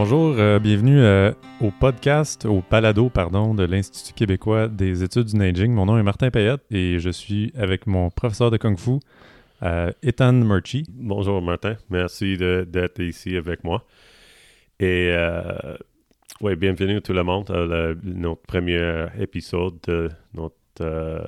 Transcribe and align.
Bonjour, 0.00 0.36
euh, 0.38 0.60
bienvenue 0.60 1.00
euh, 1.00 1.32
au 1.60 1.72
podcast, 1.72 2.44
au 2.44 2.60
palado, 2.60 3.10
pardon, 3.10 3.52
de 3.52 3.64
l'Institut 3.64 4.14
québécois 4.14 4.68
des 4.68 5.02
études 5.02 5.24
du 5.24 5.36
Neijing. 5.36 5.72
Mon 5.72 5.86
nom 5.86 5.98
est 5.98 6.04
Martin 6.04 6.30
Payette 6.30 6.60
et 6.70 7.00
je 7.00 7.10
suis 7.10 7.52
avec 7.56 7.88
mon 7.88 8.08
professeur 8.08 8.52
de 8.52 8.58
Kung 8.58 8.78
Fu, 8.78 9.00
euh, 9.64 9.90
Ethan 10.04 10.34
Murchie. 10.34 10.84
Bonjour 10.88 11.42
Martin, 11.42 11.74
merci 11.90 12.36
d'être 12.36 13.02
ici 13.02 13.36
avec 13.36 13.64
moi. 13.64 13.84
Et 14.78 15.12
bienvenue 16.40 17.02
tout 17.02 17.12
le 17.12 17.24
monde 17.24 17.50
à 17.50 17.94
notre 18.04 18.42
premier 18.42 19.06
épisode 19.18 19.80
de 19.82 20.10
notre 20.32 21.26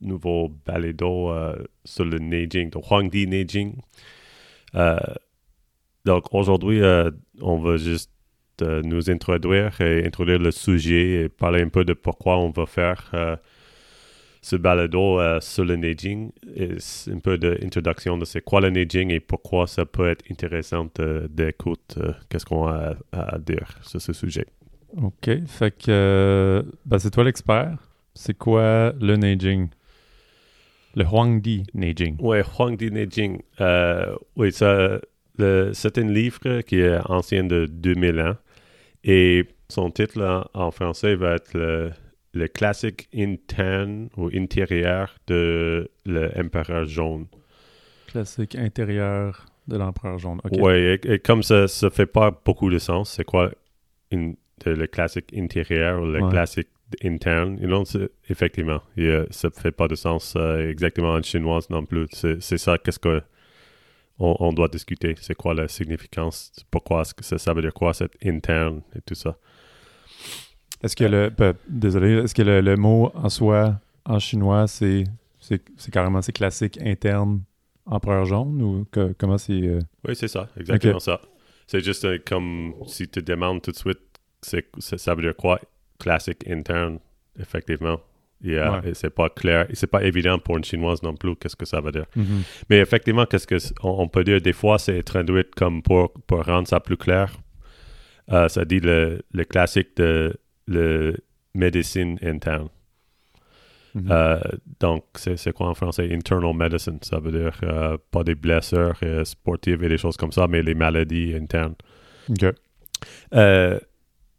nouveau 0.00 0.50
balado 0.64 1.30
sur 1.84 2.06
le 2.06 2.16
Neijing, 2.16 2.70
de 2.70 2.78
Huangdi 2.78 3.26
Neijing. 3.26 3.74
Donc 6.04 6.32
aujourd'hui, 6.32 6.82
euh, 6.82 7.10
on 7.40 7.58
va 7.58 7.76
juste 7.76 8.10
euh, 8.62 8.82
nous 8.82 9.10
introduire 9.10 9.80
et 9.80 10.04
introduire 10.06 10.38
le 10.38 10.50
sujet 10.50 11.24
et 11.24 11.28
parler 11.28 11.62
un 11.62 11.68
peu 11.68 11.84
de 11.84 11.92
pourquoi 11.92 12.38
on 12.38 12.50
va 12.50 12.66
faire 12.66 13.10
euh, 13.14 13.36
ce 14.40 14.56
balado 14.56 15.18
sur 15.40 15.64
le. 15.64 15.76
Et 15.84 16.74
c'est 16.78 17.12
un 17.12 17.18
peu 17.20 17.38
d'introduction 17.38 18.18
de 18.18 18.24
c'est 18.24 18.40
quoi 18.40 18.60
le 18.60 18.70
Neijing 18.70 19.10
et 19.10 19.20
pourquoi 19.20 19.68
ça 19.68 19.86
peut 19.86 20.08
être 20.08 20.24
intéressant 20.30 20.88
d'écouter 21.30 22.00
qu'est-ce 22.28 22.44
qu'on 22.44 22.66
a 22.66 22.94
à, 23.12 23.38
dire 23.38 23.78
sur 23.82 24.00
ce 24.00 24.12
sujet. 24.12 24.46
OK, 25.00 25.30
fait 25.46 25.70
que 25.70 26.64
ben, 26.84 26.98
c'est 26.98 27.10
toi 27.10 27.22
l'expert. 27.24 27.78
C'est 28.14 28.36
quoi 28.36 28.92
le 29.00 29.16
Neijing? 29.16 29.68
Le 30.94 31.04
Huangdi 31.04 31.64
Neijing. 31.72 32.16
Oui, 32.20 32.38
Huangdi 32.40 32.90
Neijing. 32.90 33.40
Euh, 33.60 34.14
oui, 34.36 34.52
ça, 34.52 35.00
c'est 35.38 35.98
un 35.98 36.08
livre 36.08 36.60
qui 36.62 36.78
est 36.80 36.98
ancien 37.08 37.44
de 37.44 37.66
2000 37.66 38.20
ans 38.20 38.36
et 39.04 39.46
son 39.68 39.90
titre 39.90 40.18
là, 40.18 40.46
en 40.54 40.70
français 40.70 41.14
va 41.14 41.34
être 41.36 41.54
le, 41.54 41.90
le 42.34 42.48
classique 42.48 43.08
interne 43.16 44.08
ou 44.16 44.28
intérieur 44.34 45.14
de 45.26 45.90
l'empereur 46.04 46.84
jaune. 46.84 47.26
Classique 48.06 48.54
intérieur 48.56 49.46
de 49.68 49.76
l'empereur 49.78 50.18
jaune. 50.18 50.40
OK. 50.44 50.52
Oui, 50.58 50.72
et, 50.74 51.00
et 51.14 51.18
comme 51.18 51.42
ça 51.42 51.66
ça 51.68 51.88
fait 51.90 52.06
pas 52.06 52.30
beaucoup 52.44 52.68
de 52.70 52.78
sens, 52.78 53.12
c'est 53.12 53.24
quoi 53.24 53.50
une- 54.10 54.36
le 54.66 54.86
classique 54.86 55.32
intérieur 55.36 56.02
ou 56.02 56.06
le 56.06 56.20
Ouais. 56.20 56.30
classique 56.30 56.68
interne? 57.02 57.58
Et 57.62 57.66
non, 57.66 57.84
c'est- 57.84 58.10
effectivement, 58.28 58.80
ça 59.30 59.50
fait 59.50 59.72
pas 59.72 59.88
de 59.88 59.94
sens 59.94 60.34
euh, 60.36 60.68
exactement 60.70 61.12
en 61.14 61.22
chinois 61.22 61.60
non 61.70 61.84
plus. 61.84 62.06
C'est 62.12 62.40
c'est 62.42 62.58
ça, 62.58 62.76
qu'est-ce 62.78 62.98
que 62.98 63.22
on, 64.22 64.36
on 64.40 64.52
doit 64.52 64.68
discuter. 64.68 65.14
C'est 65.20 65.34
quoi 65.34 65.54
la 65.54 65.68
significance? 65.68 66.52
Pourquoi 66.70 67.02
est-ce 67.02 67.14
que 67.14 67.24
ça, 67.24 67.38
ça 67.38 67.52
veut 67.52 67.62
dire 67.62 67.74
quoi, 67.74 67.92
cette 67.94 68.14
interne 68.24 68.82
et 68.96 69.00
tout 69.00 69.14
ça? 69.14 69.36
Est-ce 70.82 70.96
que 70.96 71.04
le. 71.04 71.30
ben, 71.30 71.54
désolé, 71.68 72.14
est-ce 72.24 72.34
que 72.34 72.42
le, 72.42 72.60
le 72.60 72.76
mot 72.76 73.10
en 73.14 73.28
soi, 73.28 73.80
en 74.04 74.18
chinois, 74.18 74.66
c'est 74.66 75.04
c'est 75.38 75.90
carrément 75.92 76.22
c'est 76.22 76.32
classique 76.32 76.78
interne 76.80 77.42
empereur 77.84 78.24
jaune 78.24 78.62
ou 78.62 78.84
que- 78.90 79.12
comment 79.18 79.38
c'est. 79.38 79.52
euh, 79.62 79.80
Oui, 80.06 80.14
c'est 80.16 80.28
ça, 80.28 80.48
exactement 80.56 81.00
ça. 81.00 81.20
C'est 81.66 81.80
juste 81.84 82.04
euh, 82.04 82.18
comme 82.24 82.74
si 82.86 83.08
tu 83.08 83.20
te 83.22 83.30
demandes 83.32 83.60
tout 83.62 83.70
de 83.72 83.76
suite, 83.76 84.00
c'est, 84.40 84.66
c'est- 84.78 84.98
ça 84.98 85.14
veut 85.14 85.22
dire 85.22 85.36
quoi, 85.36 85.60
classique 85.98 86.48
interne, 86.48 86.98
effectivement. 87.40 88.00
Euh, 88.44 88.80
Ouais. 88.80 88.90
et 88.90 88.94
c'est 88.94 89.10
pas 89.10 89.28
clair, 89.28 89.66
et 89.70 89.74
c'est 89.74 89.86
pas 89.86 90.02
évident 90.02 90.38
pour 90.38 90.56
une 90.56 90.64
chinoise 90.64 91.02
non 91.02 91.14
plus, 91.14 91.36
qu'est-ce 91.36 91.56
que 91.56 91.64
ça 91.66 91.80
veut 91.80 91.92
dire. 91.92 92.06
mhm. 92.16 92.42
Mais 92.70 92.78
effectivement, 92.80 93.24
qu'est-ce 93.26 93.46
que 93.46 93.56
on, 93.82 94.02
on 94.02 94.08
peut 94.08 94.24
dire 94.24 94.40
des 94.40 94.52
fois, 94.52 94.78
c'est 94.78 95.02
traduit 95.02 95.44
comme 95.56 95.82
pour, 95.82 96.12
pour 96.26 96.44
rendre 96.44 96.66
ça 96.68 96.80
plus 96.80 96.96
clair. 96.96 97.32
Euh, 98.32 98.48
ça 98.48 98.64
dit 98.64 98.80
le, 98.80 99.22
le 99.32 99.44
classique 99.44 99.96
de 99.96 100.34
le 100.66 101.16
médecine 101.54 102.18
interne. 102.22 102.68
Mhm. 103.94 104.08
Euh, 104.10 104.40
donc, 104.80 105.04
c'est 105.16 105.36
c'est 105.36 105.52
quoi 105.52 105.68
en 105.68 105.74
français? 105.74 106.08
Internal 106.12 106.54
medicine. 106.54 106.98
Ça 107.02 107.18
veut 107.20 107.30
dire 107.32 107.52
euh, 107.62 107.98
pas 108.10 108.24
des 108.24 108.34
blessures 108.34 108.98
sportives 109.24 109.84
et 109.84 109.88
des 109.88 109.98
choses 109.98 110.16
comme 110.16 110.32
ça, 110.32 110.46
mais 110.48 110.62
les 110.62 110.74
maladies 110.74 111.34
internes. 111.34 111.74
OK. 112.30 112.46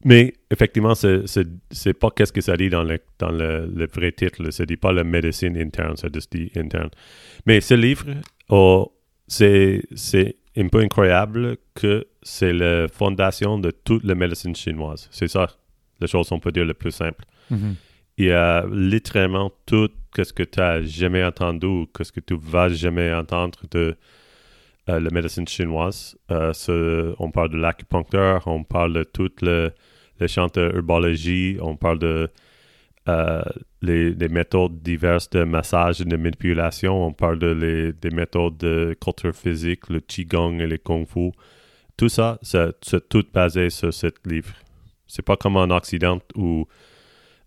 Mais 0.05 0.33
effectivement, 0.51 0.95
c'est- 0.95 1.23
c'est 1.71 1.93
pas 1.93 2.09
qu'est-ce 2.11 2.33
que 2.33 2.41
ça 2.41 2.57
dit 2.57 2.69
dans 2.69 2.83
le, 2.83 2.99
dans 3.19 3.31
le, 3.31 3.65
le 3.73 3.87
vrai 3.87 4.11
titre. 4.11 4.49
Ça 4.51 4.65
dit 4.65 4.75
pas 4.77 4.91
la 4.91 5.03
médecine 5.03 5.57
interne, 5.57 5.95
ça 5.97 6.07
juste 6.13 6.31
dit 6.35 6.51
interne. 6.55 6.89
Mais 7.45 7.61
ce 7.61 7.73
livre, 7.73 8.05
oh, 8.49 8.91
c'est 9.27 9.81
un 10.57 10.67
peu 10.67 10.79
incroyable 10.79 11.57
que 11.73 12.05
c'est 12.21 12.53
la 12.53 12.87
fondation 12.87 13.57
de 13.57 13.71
toute 13.71 14.03
la 14.03 14.15
médecine 14.15 14.55
chinoise. 14.55 15.07
C'est 15.11 15.27
ça, 15.29 15.47
la 15.99 16.07
chose 16.07 16.31
on 16.31 16.39
peut 16.39 16.51
dire 16.51 16.65
le 16.65 16.73
plus 16.73 16.91
simple 16.91 17.23
Mhm. 17.49 17.75
il 18.17 18.25
y 18.25 18.31
a 18.31 18.65
littéralement 18.71 19.51
tout 19.65 19.89
ce 20.15 20.31
que 20.33 20.43
tu 20.43 20.59
as 20.59 20.81
jamais 20.83 21.23
entendu 21.23 21.65
ou 21.65 21.87
ce 22.01 22.11
que 22.11 22.19
tu 22.19 22.35
vas 22.39 22.69
jamais 22.69 23.13
entendre 23.13 23.59
de 23.71 23.95
euh, 24.89 24.99
la 24.99 25.09
médecine 25.11 25.47
chinoise. 25.47 26.17
Euh, 26.29 26.51
ce- 26.53 27.15
on 27.17 27.31
parle 27.31 27.49
de 27.51 27.57
l'acupuncteur, 27.57 28.45
on 28.47 28.63
parle 28.65 28.93
de 28.93 29.03
tout 29.03 29.31
le, 29.41 29.71
le 30.23 30.27
champ 30.27 30.47
de 30.53 30.61
herbologie, 30.73 31.57
on 31.61 31.75
parle 31.75 31.99
de 31.99 32.29
euh, 33.09 33.43
les, 33.81 34.11
les 34.11 34.29
méthodes 34.29 34.81
diverses 34.81 35.29
de 35.29 35.43
massage 35.43 35.99
et 36.01 36.05
de 36.05 36.15
manipulation, 36.15 37.05
on 37.07 37.11
parle 37.13 37.39
de 37.39 37.47
les, 37.47 37.93
des 37.93 38.09
méthodes 38.09 38.57
de 38.57 38.95
culture 39.01 39.35
physique, 39.35 39.89
le 39.89 39.99
qigong 39.99 40.59
et 40.61 40.67
le 40.67 40.77
kung 40.77 41.05
fu. 41.05 41.31
Tout 41.97 42.09
ça, 42.09 42.39
c'est 42.41 43.09
tout 43.09 43.25
basé 43.33 43.69
sur 43.69 43.93
ce 43.93 44.07
livre. 44.25 44.53
C'est 45.05 45.21
pas 45.21 45.35
comme 45.35 45.57
en 45.57 45.69
Occident 45.69 46.21
où 46.35 46.65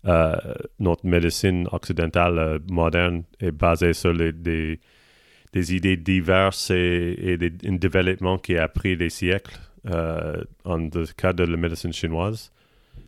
euh, 0.05 0.35
notre 0.79 1.05
médecine 1.05 1.67
occidentale 1.71 2.37
euh, 2.37 2.59
moderne 2.69 3.23
est 3.39 3.51
basée 3.51 3.93
sur 3.93 4.13
les- 4.13 4.31
des, 4.31 4.79
idées 5.75 5.97
diverses 5.97 6.69
et, 6.69 7.15
et 7.17 7.37
des, 7.37 7.51
un 7.65 7.77
développement 7.77 8.37
qui 8.37 8.55
a 8.57 8.67
pris 8.67 8.95
des 8.95 9.09
siècles. 9.09 9.57
En 10.65 10.77
le 10.77 11.05
cas 11.15 11.31
de 11.33 11.43
la 11.45 11.57
médecine 11.57 11.93
chinoise, 11.93 12.51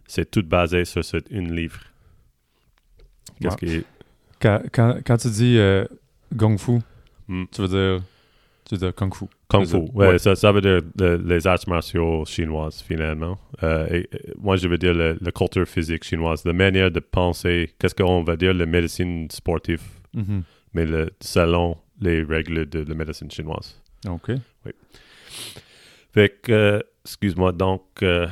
c'est 0.09 0.30
tout 0.30 0.44
basé 0.44 0.86
sur 0.86 1.03
ce 1.06 1.18
un 1.31 1.42
livre. 1.53 1.80
Qu'est-ce 3.42 3.66
Ouais. 3.66 3.80
qui 3.80 3.86
Quand, 4.42 4.62
quand, 4.72 5.00
quand 5.06 5.18
tu 5.18 5.30
dis 5.30 5.58
euh, 5.58 5.86
Gong 6.34 6.58
Fu, 6.58 6.80
Hmm. 7.28 7.44
tu 7.52 7.62
veux 7.62 7.68
dire. 7.68 8.03
Tu 8.66 8.75
veux 8.75 8.80
dire 8.80 8.96
Kung 8.96 9.14
Fu. 9.14 9.25
Kung 9.48 9.66
Fu, 9.66 9.72
ça? 9.72 9.78
ouais. 9.94 10.18
Ça, 10.19 10.36
ça 10.36 10.52
veut 10.52 10.62
dire 10.62 10.81
le- 11.00 11.18
les 11.18 11.46
arts 11.48 11.59
martiaux 11.68 12.25
chinoises, 12.25 12.81
finalement. 12.81 13.38
Euh, 13.64 13.88
et- 13.92 14.09
et 14.16 14.34
moi, 14.40 14.56
je 14.58 14.68
veux 14.68 14.78
dire 14.78 14.94
la 14.94 15.31
culture 15.31 15.68
physique 15.68 16.03
chinoise, 16.03 16.44
la 16.46 16.53
manière 16.53 16.90
de 16.92 17.00
penser, 17.00 17.72
qu'est-ce 17.80 17.94
qu'on 17.96 18.24
va 18.24 18.36
dire, 18.36 18.53
la 18.53 18.66
médecine 18.66 19.28
sportive, 19.31 19.81
Mhm. 20.14 20.44
mais 20.74 20.86
le, 20.86 21.09
selon 21.22 21.78
les 22.02 22.24
règles 22.24 22.68
de 22.69 22.80
la 22.88 22.96
médecine 22.96 23.30
chinoise. 23.30 23.80
OK. 24.08 24.31
Fait 26.14 26.30
que, 26.42 26.52
euh, 26.52 26.80
excuse-moi, 27.06 27.52
donc, 27.52 27.84
euh, 28.03 28.28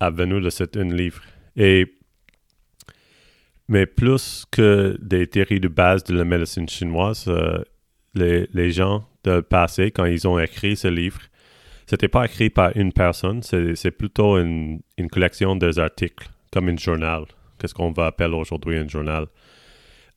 tout 0.00 0.04
a 0.04 0.10
venu 0.10 0.40
de 0.40 0.50
cet 0.50 0.76
un 0.76 0.88
livre. 0.88 1.22
Et, 1.56 1.96
mais 3.68 3.86
plus 3.86 4.44
que 4.50 4.96
des 5.00 5.26
théories 5.26 5.60
de 5.60 5.68
base 5.68 6.04
de 6.04 6.14
la 6.14 6.24
médecine 6.24 6.68
chinoise, 6.68 7.26
euh, 7.28 7.62
les, 8.14 8.48
les 8.52 8.70
gens 8.72 9.06
de 9.24 9.40
passé, 9.40 9.90
quand 9.90 10.06
ils 10.06 10.26
ont 10.26 10.38
écrit 10.38 10.76
ce 10.76 10.88
livre, 10.88 11.20
c'était 11.86 12.08
pas 12.08 12.24
écrit 12.24 12.50
par 12.50 12.76
une 12.76 12.92
personne, 12.92 13.42
c'est 13.42 13.90
plutôt 13.90 14.38
une, 14.38 14.80
une 14.96 15.08
collection 15.08 15.56
des 15.56 15.78
articles, 15.78 16.28
comme 16.52 16.68
un 16.68 16.76
journal. 16.76 17.24
Qu'est-ce 17.58 17.74
qu'on 17.74 17.92
va 17.92 18.06
appeler 18.06 18.34
aujourd'hui 18.34 18.76
un 18.76 18.88
journal? 18.88 19.26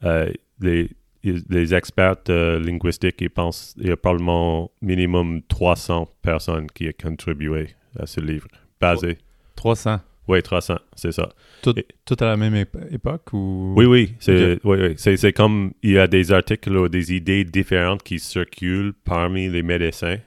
Euh, 0.04 0.31
les, 0.62 0.90
les 1.24 1.74
experts 1.74 2.24
euh, 2.30 2.60
linguistiques, 2.60 3.22
ils 3.22 3.30
pensent 3.30 3.74
qu'il 3.74 3.88
y 3.88 3.92
a 3.92 3.98
probablement 3.98 4.72
minimum 4.81 5.42
300 5.48 6.10
personnes 6.22 6.68
qui 6.68 6.88
ont 6.88 7.10
contribué 7.10 7.69
à 8.00 8.06
ce 8.06 8.22
livre. 8.22 8.48
Basé. 8.80 9.18
300. 9.56 10.00
Oui, 10.28 10.42
300, 10.42 10.78
c'est 10.96 11.12
ça. 11.12 11.30
Tout, 11.62 11.78
Et- 11.78 11.86
tout 12.06 12.16
à 12.22 12.26
la 12.26 12.38
même 12.38 12.56
ép- 12.56 12.94
époque 12.94 13.34
ou? 13.34 13.74
Oui, 13.76 13.86
oui, 13.86 14.14
c'est 14.20 14.58
oui, 14.64 14.78
oui. 14.80 14.94
C'est, 14.96 15.18
c'est 15.18 15.34
comme 15.34 15.74
il 15.84 15.92
y 15.92 15.98
a 16.00 16.08
des 16.08 16.32
articles 16.32 16.76
ou 16.78 16.88
des 16.88 17.14
idées 17.14 17.44
différentes 17.44 18.04
qui 18.04 18.20
circulent 18.20 18.94
parmi 19.04 19.50
les 19.50 19.64
médecins. 19.64 20.18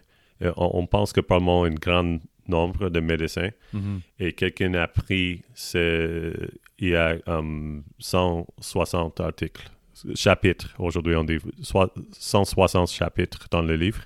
Euh, 0.43 0.53
on, 0.59 0.71
on 0.83 0.87
pense 0.87 1.15
que 1.15 1.23
probablement 1.23 1.65
un 1.65 1.71
grand 1.75 2.19
nombre 2.47 2.91
de 2.91 3.01
médecins 3.01 3.49
Mhm. 3.73 4.01
et 4.21 4.33
quelqu'un 4.35 4.75
a 4.75 4.87
pris, 4.87 5.43
il 5.75 6.89
y 6.89 6.95
a 6.95 7.17
um, 7.27 7.83
160 7.99 9.21
articles, 9.21 9.71
chapitres. 10.15 10.75
Aujourd'hui, 10.79 11.17
on 11.17 11.25
dit 11.25 11.39
soit 11.63 11.93
160 12.13 12.91
chapitres 12.91 13.47
dans 13.51 13.63
le 13.63 13.77
livre. 13.77 14.03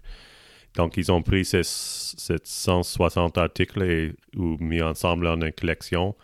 Donc, 0.77 0.97
ils 0.97 1.11
ont 1.11 1.23
pris 1.23 1.45
ces, 1.45 1.63
ces 1.65 2.37
160 2.43 3.39
articles 3.39 3.83
et 3.83 4.13
ou 4.37 4.57
mis 4.61 4.83
ensemble 4.83 5.27
en 5.27 5.41
une 5.41 5.53
collection 5.53 6.15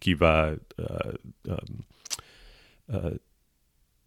qui 0.00 0.14
va 0.14 0.50
euh, 0.50 0.56
euh, 1.48 1.56
euh, 2.92 3.10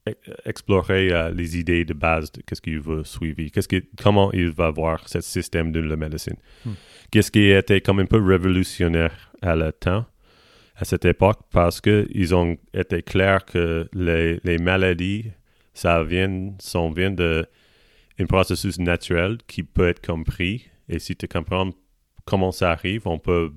e- 0.08 0.14
explorer 0.46 1.12
euh, 1.12 1.32
les 1.32 1.58
idées 1.58 1.86
de 1.86 1.94
base 1.94 2.32
de 2.32 2.42
qu'est-ce 2.42 2.62
qu'il 2.62 2.80
veut 2.80 3.04
suivre, 3.04 3.42
qu'est-ce 3.52 3.68
que, 3.68 3.84
comment 4.02 4.32
il 4.32 4.52
va 4.52 4.70
voir 4.70 5.08
ce 5.10 5.22
système 5.22 5.72
de 5.72 5.80
la 5.80 5.96
médecine. 5.96 6.38
Hmm. 6.66 6.74
Qu'est-ce 7.12 7.32
qui 7.32 7.50
était 7.50 7.82
comme 7.82 8.00
un 8.00 8.06
peu 8.06 8.24
révolutionnaire 8.24 9.32
à 9.42 9.56
le 9.56 9.72
temps, 9.72 10.06
à 10.76 10.86
cette 10.86 11.06
époque, 11.06 11.40
parce 11.52 11.82
qu'ils 11.82 12.36
ont 12.36 12.58
été 12.74 13.02
clairs 13.02 13.46
que 13.46 13.90
les, 13.94 14.40
les 14.44 14.60
maladies, 14.60 15.32
ça 15.74 16.04
vient, 16.04 16.54
sont, 16.60 16.92
vient 16.92 17.12
de 17.12 17.48
un 18.20 18.26
processus 18.26 18.80
naturel 18.80 19.38
qui 19.48 19.64
peut 19.64 19.88
être 19.88 20.06
compris. 20.06 20.68
Et 20.88 21.00
si 21.00 21.16
tu 21.16 21.28
comprends 21.28 21.70
comment 22.26 22.52
ça 22.52 22.72
arrive, 22.72 23.08
on 23.08 23.18
peut 23.20 23.52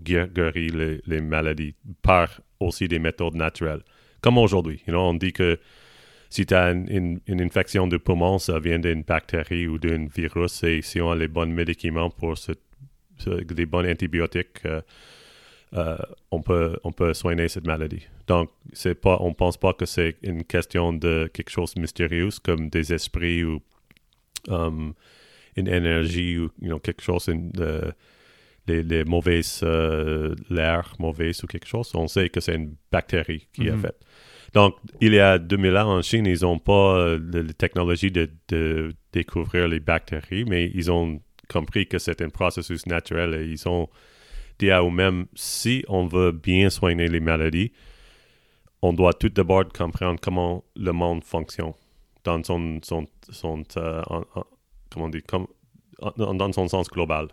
guérir 0.00 1.00
les, 1.06 1.20
maladies 1.20 1.74
par 2.02 2.40
aussi 2.60 2.88
des 2.88 2.98
méthodes 2.98 3.34
naturelles. 3.34 3.82
Comme 4.20 4.38
aujourd'hui. 4.38 4.82
You 4.86 4.92
know, 4.92 5.00
on 5.00 5.14
dit 5.14 5.32
que 5.32 5.58
si 6.30 6.46
tu 6.46 6.54
as 6.54 6.70
une, 6.70 7.20
une, 7.26 7.42
infection 7.42 7.86
de 7.86 7.96
poumon, 7.96 8.38
ça 8.38 8.58
vient 8.58 8.78
d'une 8.78 9.02
bactérie 9.02 9.66
ou 9.66 9.78
d'un 9.78 10.06
virus. 10.06 10.62
Et 10.64 10.82
si 10.82 11.00
on 11.00 11.10
a 11.10 11.16
les 11.16 11.28
bons 11.28 11.52
médicaments 11.52 12.10
pour 12.10 12.38
ce, 12.38 12.52
des 13.28 13.66
bons 13.66 13.88
antibiotiques, 13.88 14.64
euh, 14.64 14.80
euh, 15.74 15.96
on, 16.30 16.42
peut, 16.42 16.78
on 16.84 16.92
peut 16.92 17.14
soigner 17.14 17.48
cette 17.48 17.66
maladie. 17.66 18.06
Donc, 18.26 18.50
c'est 18.72 18.94
pas, 18.94 19.16
on 19.20 19.32
pense 19.32 19.56
pas 19.56 19.72
que 19.72 19.86
c'est 19.86 20.16
une 20.22 20.44
question 20.44 20.92
de 20.92 21.30
quelque 21.32 21.50
chose 21.50 21.74
de 21.74 21.80
mystérieux 21.80 22.28
comme 22.42 22.68
des 22.68 22.92
esprits 22.92 23.42
ou 23.42 23.60
um, 24.48 24.94
une 25.56 25.68
énergie 25.68 26.38
ou 26.38 26.50
you 26.60 26.68
know, 26.68 26.78
quelque 26.78 27.02
chose 27.02 27.26
de 27.28 27.92
les, 28.68 28.82
les 28.84 29.04
mauvaises 29.04 29.60
euh, 29.64 30.34
l'air 30.48 30.94
mauvaises 30.98 31.42
ou 31.42 31.46
quelque 31.46 31.66
chose. 31.66 31.90
On 31.94 32.06
sait 32.06 32.28
que 32.28 32.40
c'est 32.40 32.54
une 32.54 32.74
bactérie 32.92 33.48
qui 33.52 33.68
a 33.68 33.74
Mhm. 33.74 33.80
fait. 33.80 33.96
Donc, 34.54 34.76
il 35.00 35.14
y 35.14 35.18
a 35.18 35.38
2000 35.38 35.76
ans 35.78 35.96
en 35.98 36.02
Chine, 36.02 36.26
ils 36.26 36.42
n'ont 36.42 36.58
pas 36.58 36.96
euh, 36.98 37.18
la 37.32 37.42
la 37.42 37.52
technologie 37.54 38.10
de, 38.10 38.30
de 38.48 38.92
découvrir 39.12 39.66
les 39.66 39.80
bactéries, 39.80 40.44
mais 40.44 40.70
ils 40.74 40.90
ont 40.90 41.20
compris 41.48 41.86
que 41.86 41.98
c'est 41.98 42.20
un 42.22 42.28
processus 42.30 42.86
naturel 42.86 43.34
et 43.34 43.46
ils 43.46 43.66
ont 43.68 43.88
dit 44.58 44.70
à 44.70 44.82
eux-mêmes, 44.82 45.26
si 45.34 45.84
on 45.88 46.06
veut 46.06 46.32
bien 46.32 46.70
soigner 46.70 47.08
les 47.08 47.20
maladies, 47.20 47.72
on 48.82 48.92
doit 48.92 49.14
tout 49.14 49.28
d'abord 49.30 49.64
comprendre 49.68 50.20
comment 50.20 50.64
le 50.76 50.92
monde 50.92 51.24
fonctionne 51.24 51.72
dans 52.24 52.42
son, 52.44 52.80
son, 52.82 53.06
son 53.30 53.62
euh, 53.76 54.02
en- 54.08 54.24
en- 54.34 54.44
comment 54.90 55.06
on 55.06 55.08
dit, 55.08 55.22
comme, 55.22 55.46
en- 56.00 56.34
dans 56.34 56.52
son 56.52 56.68
sens 56.68 56.88
global, 56.88 57.28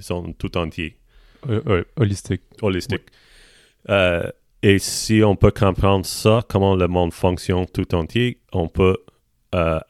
son 0.00 0.32
tout 0.32 0.56
entier 0.56 0.96
Euh, 1.48 1.60
euh, 1.66 1.84
holistique. 1.96 2.42
holistique. 2.62 3.06
Euh, 3.88 4.30
et 4.62 4.78
si 4.78 5.22
on 5.24 5.36
peut 5.36 5.52
comprendre 5.52 6.04
ça, 6.04 6.42
comment 6.48 6.74
le 6.74 6.88
monde 6.88 7.12
fonctionne 7.12 7.66
tout 7.66 7.94
entier, 7.94 8.40
on 8.52 8.68
peut 8.68 8.96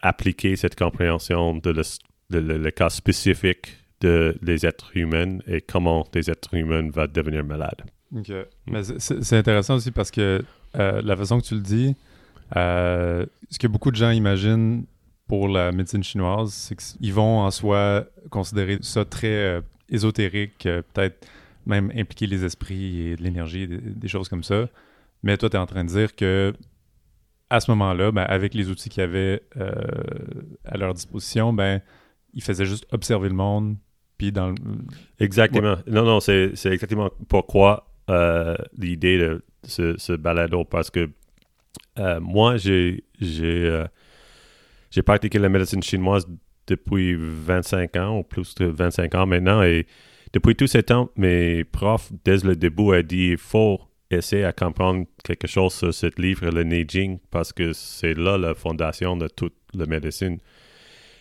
appliquer 0.02 0.54
cette 0.56 0.76
compréhension 0.76 1.56
de 1.56 1.70
le, 1.70 1.82
de 2.30 2.38
le- 2.38 2.58
le 2.58 2.70
cas 2.70 2.90
spécifique 2.90 3.76
de 4.00 4.36
les 4.42 4.64
êtres 4.64 4.96
humains 4.96 5.38
et 5.48 5.60
comment 5.60 6.06
les 6.14 6.30
êtres 6.30 6.54
humains 6.54 6.88
vont 6.90 7.08
devenir 7.12 7.44
malades. 7.44 7.82
OK. 8.14 8.30
Mais 8.68 8.82
c'est- 8.84 9.32
intéressant 9.32 9.74
aussi 9.74 9.90
parce 9.90 10.10
que 10.12 10.44
la 10.74 11.16
façon 11.16 11.40
que 11.40 11.46
tu 11.46 11.54
le 11.54 11.60
dis, 11.60 11.96
euh, 12.56 13.26
ce 13.50 13.58
que 13.58 13.66
beaucoup 13.66 13.90
de 13.90 13.96
gens 13.96 14.10
imaginent 14.10 14.84
pour 15.26 15.48
la 15.48 15.72
médecine 15.72 16.02
chinoise, 16.02 16.52
c'est 16.52 16.76
qu'ils 16.76 17.12
vont 17.12 17.40
en 17.40 17.50
soi 17.50 18.06
considérer 18.30 18.78
ça 18.80 19.04
très 19.04 19.28
euh, 19.28 19.60
ésotérique, 19.90 20.66
euh, 20.66 20.82
peut-être 20.92 21.26
même 21.66 21.92
impliquer 21.94 22.26
les 22.26 22.44
esprits 22.44 23.08
et 23.08 23.16
de 23.16 23.22
l'énergie, 23.22 23.68
des, 23.68 23.78
des 23.78 24.08
choses 24.08 24.28
comme 24.28 24.42
ça. 24.42 24.68
Mais 25.22 25.36
toi, 25.36 25.50
tu 25.50 25.56
es 25.56 25.58
en 25.58 25.66
train 25.66 25.84
de 25.84 25.90
dire 25.90 26.16
que 26.16 26.54
à 27.50 27.60
ce 27.60 27.70
moment-là, 27.70 28.12
ben, 28.12 28.22
avec 28.22 28.54
les 28.54 28.68
outils 28.70 28.88
qu'ils 28.88 29.02
avaient 29.02 29.42
euh, 29.56 29.72
à 30.64 30.76
leur 30.76 30.94
disposition, 30.94 31.52
ben, 31.52 31.80
ils 32.34 32.42
faisaient 32.42 32.66
juste 32.66 32.86
observer 32.92 33.28
le 33.28 33.34
monde, 33.34 33.76
puis 34.18 34.32
dans 34.32 34.48
le... 34.48 34.54
Exactement. 35.18 35.76
Non, 35.86 36.04
non, 36.04 36.20
c'est 36.20 36.52
c'est 36.54 36.70
exactement 36.70 37.10
pourquoi 37.28 37.90
euh, 38.10 38.54
l'idée 38.76 39.18
de 39.18 39.42
ce, 39.64 39.96
ce 39.98 40.12
balado, 40.12 40.64
parce 40.64 40.90
que 40.90 41.10
euh, 41.98 42.20
moi, 42.20 42.56
j'ai 42.56 43.04
j'ai 43.20 43.66
euh, 43.66 45.02
pratiqué 45.04 45.38
la 45.38 45.48
médecine 45.48 45.82
chinoise 45.82 46.26
depuis 46.66 47.16
25 47.18 47.96
ans, 47.96 48.18
ou 48.18 48.22
plus 48.22 48.54
de 48.56 48.66
25 48.66 49.14
ans 49.14 49.26
maintenant, 49.26 49.62
et 49.62 49.86
depuis 50.32 50.54
tout 50.54 50.66
ce 50.66 50.78
temps, 50.78 51.10
mes 51.16 51.64
profs, 51.64 52.12
dès 52.24 52.38
le 52.38 52.54
début, 52.54 52.82
ont 52.82 53.02
dit 53.02 53.30
il 53.30 53.38
faut 53.38 53.80
essayer 54.10 54.44
à 54.44 54.52
comprendre 54.52 55.06
quelque 55.24 55.46
chose 55.46 55.74
sur 55.74 55.92
ce 55.92 56.06
livre, 56.20 56.50
le 56.50 56.64
Neijing, 56.64 57.18
parce 57.30 57.52
que 57.52 57.72
c'est 57.72 58.14
là 58.14 58.38
la 58.38 58.54
fondation 58.54 59.16
de 59.16 59.28
toute 59.28 59.54
la 59.74 59.86
médecine. 59.86 60.38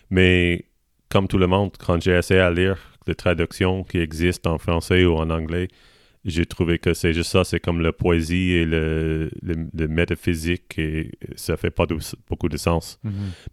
Mais 0.09 0.65
comme 1.09 1.27
tout 1.27 1.37
le 1.37 1.47
monde, 1.47 1.71
quand 1.79 2.01
j'ai 2.01 2.17
essayé 2.17 2.39
à 2.39 2.51
lire 2.51 2.77
les 3.07 3.15
traductions 3.15 3.83
qui 3.83 3.99
existent 3.99 4.53
en 4.53 4.57
français 4.57 5.05
ou 5.05 5.15
en 5.15 5.29
anglais, 5.29 5.67
j'ai 6.27 6.45
trouvé 6.45 6.77
que 6.77 6.93
c'est 6.93 7.13
juste 7.13 7.31
ça, 7.31 7.43
c'est 7.43 7.59
comme 7.59 7.81
la 7.81 7.91
poésie 7.93 8.51
et 8.51 8.65
le, 8.65 9.31
le, 9.41 9.55
le 9.73 9.87
métaphysique 9.87 10.77
et 10.77 11.11
ça 11.35 11.57
fait 11.57 11.71
pas 11.71 11.85
de- 11.85 11.97
beaucoup 12.29 12.49
de 12.49 12.57
sens. 12.57 12.99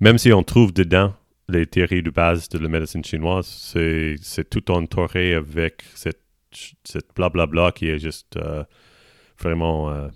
Même 0.00 0.19
si 0.19 0.32
on 0.32 0.43
trouve 0.43 0.73
dedans 0.73 1.15
les 1.49 1.67
théories 1.67 2.03
de 2.03 2.11
base 2.11 2.49
de 2.49 2.59
la 2.59 2.69
médecine 2.69 3.05
chinoise, 3.05 3.47
c'est, 3.47 4.17
tout 4.50 4.71
entouré 4.71 5.35
avec 5.35 5.82
cette, 5.94 6.21
cette 6.85 7.09
blablabla 7.15 7.73
qui 7.73 7.88
est 7.88 7.99
juste 7.99 8.37
euh, 8.37 8.65
vraiment 9.38 9.91
euh, 9.91 10.09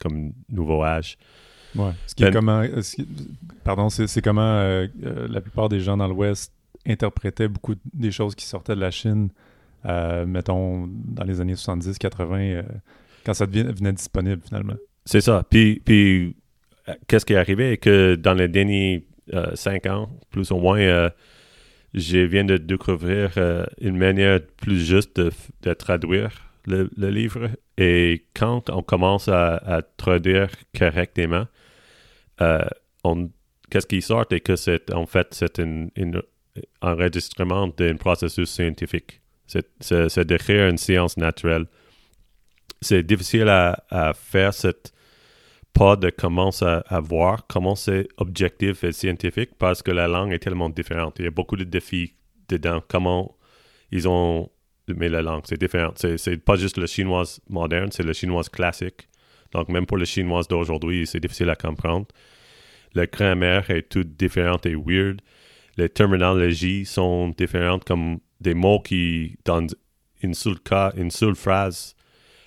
comme 0.00 0.32
nouveau 0.48 0.82
âge. 0.84 1.16
Ouais. 1.74 1.90
Ce 2.06 2.14
qui 2.14 2.22
est 2.24 2.30
Ben- 2.30 2.32
comment, 2.34 2.62
ce 2.82 2.96
qui- 2.96 3.08
pardon, 3.64 3.90
c'est 3.90 4.22
comment 4.22 4.42
euh, 4.60 4.86
la 5.28 5.40
plupart 5.40 5.68
des 5.68 5.80
gens 5.80 5.96
dans 5.96 6.08
l'Ouest 6.08 6.52
interprétaient 6.86 7.48
beaucoup 7.48 7.74
des 7.92 8.12
choses 8.12 8.34
qui 8.34 8.46
sortaient 8.46 8.76
de 8.76 8.80
la 8.80 8.92
Chine, 8.92 9.28
mettons, 10.26 10.88
dans 10.88 11.24
les 11.24 11.40
années 11.40 11.54
70-80, 11.54 12.38
euh, 12.40 12.62
quand 13.24 13.34
ça 13.34 13.46
devient- 13.46 13.72
venait 13.72 13.92
disponible 13.92 14.42
finalement. 14.46 14.76
C'est 15.04 15.20
ça. 15.20 15.44
Puis, 15.48 15.80
puis 15.84 16.36
euh, 16.88 16.94
qu'est-ce 17.06 17.24
qui 17.24 17.32
est 17.32 17.36
arrivé 17.36 17.76
que 17.78 18.14
dans 18.16 18.34
les 18.34 18.48
derniers 18.48 19.06
euh, 19.34 19.54
cinq 19.54 19.86
ans, 19.86 20.08
plus 20.30 20.50
ou 20.50 20.56
moins, 20.56 20.78
euh, 20.78 21.10
je 21.94 22.18
viens 22.18 22.44
de 22.44 22.56
découvrir 22.56 23.32
euh, 23.38 23.64
une 23.80 23.96
manière 23.96 24.40
plus 24.58 24.84
juste 24.84 25.18
de, 25.18 25.72
traduire 25.74 26.30
le, 26.66 26.88
livre. 27.10 27.48
Et 27.78 28.26
quand 28.34 28.70
on 28.70 28.82
commence 28.82 29.28
à, 29.28 29.82
traduire 29.96 30.48
correctement, 30.76 31.46
euh, 32.40 32.64
qu'est-ce 33.70 33.86
qui 33.86 34.02
sort 34.02 34.26
est 34.30 34.40
que 34.40 34.56
c'est 34.56 34.92
en 34.92 35.06
fait 35.06 35.28
c'est 35.32 35.58
un 35.60 35.88
enregistrement 36.82 37.68
d'un 37.68 37.96
processus 37.96 38.50
scientifique. 38.50 39.20
C'est 39.46 40.26
d'écrire 40.26 40.68
une 40.68 40.78
science 40.78 41.16
naturelle. 41.16 41.66
C'est 42.82 43.02
difficile 43.02 43.48
à, 43.48 43.84
à 43.90 44.12
faire 44.12 44.52
cette 44.52 44.92
pas 45.76 45.94
de 45.94 46.08
commencer 46.08 46.64
à, 46.64 47.00
voir 47.00 47.46
comment 47.46 47.74
c'est 47.74 48.08
objectif 48.16 48.82
et 48.82 48.92
scientifique 48.92 49.50
parce 49.58 49.82
que 49.82 49.90
la 49.90 50.08
langue 50.08 50.32
est 50.32 50.38
tellement 50.38 50.70
différente. 50.70 51.16
Il 51.18 51.26
y 51.26 51.28
a 51.28 51.30
beaucoup 51.30 51.56
de 51.56 51.64
défis 51.64 52.14
dedans. 52.48 52.82
Comment 52.88 53.36
ils 53.92 54.08
ont 54.08 54.50
mais 54.88 55.08
la 55.08 55.20
langue, 55.20 55.42
c'est 55.44 55.58
différent. 55.58 55.92
C'est 55.96 56.42
pas 56.44 56.56
juste 56.56 56.78
le 56.78 56.86
chinois 56.86 57.24
moderne, 57.48 57.90
c'est 57.90 58.04
le 58.04 58.12
chinois 58.12 58.44
classique. 58.44 59.08
Donc, 59.52 59.68
même 59.68 59.84
pour 59.84 59.96
le 59.96 60.04
chinois 60.04 60.42
d'aujourd'hui, 60.48 61.06
c'est 61.06 61.20
difficile 61.20 61.50
à 61.50 61.56
comprendre. 61.56 62.06
La 62.94 63.06
grammaire 63.06 63.68
est 63.70 63.88
toute 63.88 64.16
différente 64.16 64.64
et 64.64 64.76
weird. 64.76 65.20
Les 65.76 65.88
terminologies 65.88 66.86
sont 66.86 67.30
différentes, 67.30 67.84
comme 67.84 68.20
des 68.40 68.54
mots 68.54 68.80
qui, 68.80 69.36
dans 69.44 69.66
une 70.22 70.34
seule 70.34 70.60
cas, 70.60 70.92
une 70.96 71.10
seule 71.10 71.34
phrase, 71.34 71.94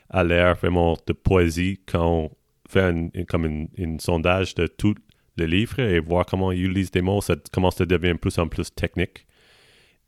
a 0.10 0.24
l'air 0.24 0.56
vraiment 0.56 0.98
de 1.06 1.14
poésie 1.14 1.80
quand 1.86 2.06
on 2.06 2.32
fait 2.68 2.82
un, 2.82 3.10
comme 3.28 3.46
un, 3.46 3.66
un 3.84 3.98
sondage 4.00 4.56
de 4.56 4.68
tout 4.68 4.96
le 5.38 5.46
livre 5.46 5.80
et 5.80 6.00
voir 6.00 6.26
comment 6.26 6.52
ils 6.52 6.66
utilisent 6.66 6.92
des 6.92 7.02
mots, 7.02 7.22
ça 7.22 7.36
commence 7.52 7.80
à 7.82 7.86
devenir 7.86 8.16
de 8.16 8.20
plus 8.20 8.38
en 8.38 8.48
plus 8.48 8.74
technique. 8.74 9.26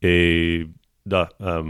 Et 0.01 0.65
là, 1.05 1.29
euh, 1.41 1.63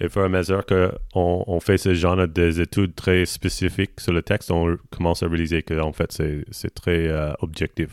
et 0.00 0.06
au 0.06 0.08
fur 0.08 0.22
et 0.22 0.26
à 0.26 0.28
mesure 0.28 0.64
qu'on 0.64 1.44
on 1.46 1.60
fait 1.60 1.78
ce 1.78 1.94
genre 1.94 2.28
des 2.28 2.60
études 2.60 2.94
très 2.94 3.26
spécifiques 3.26 4.00
sur 4.00 4.12
le 4.12 4.22
texte, 4.22 4.50
on 4.50 4.76
commence 4.90 5.22
à 5.22 5.28
réaliser 5.28 5.62
que 5.62 5.78
en 5.80 5.92
fait, 5.92 6.12
c'est 6.12 6.44
c'est 6.50 6.72
très 6.72 7.08
euh, 7.08 7.32
objectif. 7.40 7.90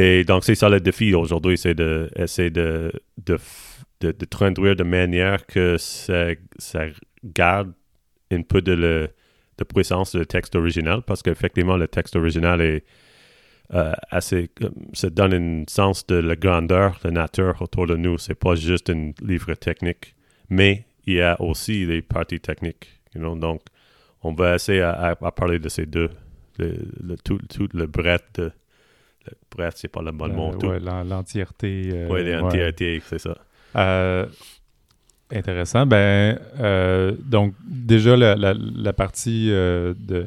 Et 0.00 0.22
donc, 0.24 0.44
c'est 0.44 0.54
ça 0.54 0.68
le 0.68 0.80
défi 0.80 1.12
aujourd'hui, 1.12 1.58
c'est 1.58 1.74
de, 1.74 2.08
de, 2.14 3.34
f- 3.36 3.82
de, 4.00 4.12
de 4.12 4.24
traduire 4.26 4.76
de 4.76 4.84
manière 4.84 5.44
que 5.44 5.76
ça, 5.76 6.28
ça 6.56 6.84
garde 7.24 7.72
un 8.30 8.42
peu 8.42 8.62
de, 8.62 8.72
le, 8.72 9.08
de 9.58 9.64
puissance 9.64 10.14
du 10.14 10.24
texte 10.24 10.54
original, 10.54 11.02
parce 11.02 11.20
qu'effectivement, 11.22 11.76
le 11.76 11.88
texte 11.88 12.14
original 12.14 12.60
est 12.60 12.84
euh, 13.74 13.92
assez. 14.10 14.50
Ça 14.92 15.10
donne 15.10 15.34
un 15.34 15.64
sens 15.68 16.06
de 16.06 16.14
la 16.14 16.36
grandeur, 16.36 17.00
de 17.02 17.08
la 17.08 17.14
nature 17.22 17.60
autour 17.60 17.88
de 17.88 17.96
nous. 17.96 18.18
C'est 18.18 18.36
pas 18.36 18.54
juste 18.54 18.90
un 18.90 19.10
livre 19.20 19.52
technique, 19.54 20.14
mais 20.48 20.86
il 21.06 21.14
y 21.14 21.20
a 21.20 21.40
aussi 21.42 21.86
des 21.86 22.02
parties 22.02 22.40
techniques. 22.40 22.88
You 23.16 23.20
know? 23.20 23.34
Donc, 23.36 23.62
on 24.22 24.32
va 24.32 24.54
essayer 24.54 24.82
à, 24.82 25.16
parler 25.16 25.58
de 25.58 25.68
ces 25.68 25.86
deux 25.86 26.10
le, 26.58 26.76
le- 27.02 27.16
tout, 27.16 27.38
tout 27.48 27.68
le 27.74 27.86
breadth 27.86 28.40
de. 28.40 28.52
Breadth, 29.54 29.76
c'est 29.78 29.88
pas 29.88 30.02
le 30.02 30.12
bon 30.12 30.28
mot. 30.28 30.52
Euh, 30.64 30.68
ouais, 30.68 30.80
l'entièreté. 31.04 31.90
euh, 31.92 32.08
Ouais, 32.08 32.22
les 32.22 32.34
ouais. 32.34 32.40
entièretés, 32.40 33.02
c'est 33.06 33.18
ça. 33.18 33.36
Euh, 33.76 34.26
intéressant. 35.30 35.86
Ben, 35.86 36.38
euh, 36.60 37.12
donc, 37.24 37.54
déjà, 37.66 38.16
la, 38.16 38.34
la- 38.34 38.54
la 38.54 38.92
partie 38.92 39.50
euh, 39.50 39.94
de 39.98 40.24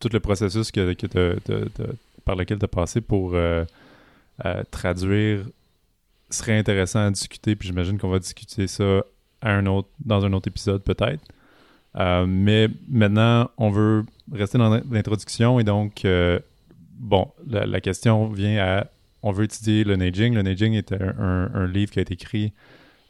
tout 0.00 0.08
le 0.12 0.20
processus 0.20 0.70
que, 0.70 0.94
par 2.24 2.36
lequel 2.36 2.58
tu 2.58 2.64
as 2.64 2.68
passé 2.68 3.00
pour 3.00 3.34
traduire 4.70 5.40
serait 6.30 6.56
intéressant 6.58 7.06
à 7.06 7.10
discuter. 7.10 7.56
Puis 7.56 7.68
j'imagine 7.68 7.98
qu'on 7.98 8.08
va 8.08 8.18
discuter 8.18 8.66
ça 8.66 9.02
à 9.40 9.52
un 9.52 9.66
autre, 9.66 9.88
dans 10.04 10.24
un 10.24 10.32
autre 10.32 10.48
épisode, 10.48 10.82
peut-être. 10.82 11.22
Euh, 11.96 12.24
mais 12.26 12.68
maintenant, 12.88 13.50
on 13.58 13.70
veut 13.70 14.04
rester 14.32 14.56
dans 14.56 14.80
l'introduction 14.90 15.60
et 15.60 15.64
donc, 15.64 16.04
euh, 16.04 16.38
bon, 17.02 17.30
la, 17.46 17.80
question 17.80 18.28
vient 18.28 18.64
à 18.64 18.86
on 19.22 19.32
veut 19.32 19.44
étudier 19.44 19.84
le 19.84 19.96
Neijing. 19.96 20.34
Le 20.34 20.42
Neijing 20.42 20.72
est 20.72 20.92
un, 20.92 21.66
livre 21.66 21.92
qui 21.92 21.98
a 21.98 22.02
été 22.02 22.14
écrit 22.14 22.52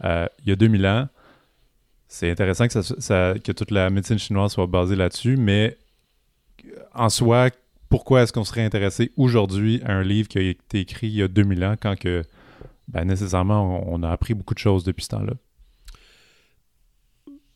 euh, 0.04 0.26
il 0.44 0.48
y 0.48 0.52
a 0.52 0.56
2000 0.56 0.86
ans. 0.86 1.08
C'est 2.08 2.30
intéressant 2.30 2.68
que, 2.68 2.82
ça, 2.82 3.34
que 3.42 3.52
toute 3.52 3.70
la 3.70 3.88
médecine 3.88 4.18
chinoise 4.18 4.52
soit 4.52 4.66
basée 4.66 4.96
là-dessus, 4.96 5.36
mais 5.36 5.78
en 6.92 7.08
soi, 7.08 7.48
pourquoi 7.88 8.22
est-ce 8.22 8.32
qu'on 8.32 8.44
serait 8.44 8.64
intéressé 8.64 9.12
aujourd'hui 9.16 9.80
à 9.84 9.92
un 9.92 10.02
livre 10.02 10.28
qui 10.28 10.38
a 10.38 10.42
été 10.42 10.80
écrit 10.80 11.06
il 11.06 11.14
y 11.14 11.22
a 11.22 11.28
2000 11.28 11.64
ans 11.64 11.76
quand 11.80 11.98
que, 11.98 12.22
ben, 12.88 13.04
nécessairement, 13.04 13.90
on, 13.90 14.02
a 14.02 14.10
appris 14.10 14.34
beaucoup 14.34 14.54
de 14.54 14.58
choses 14.58 14.84
depuis 14.84 15.04
ce 15.04 15.08
temps-là? 15.08 15.32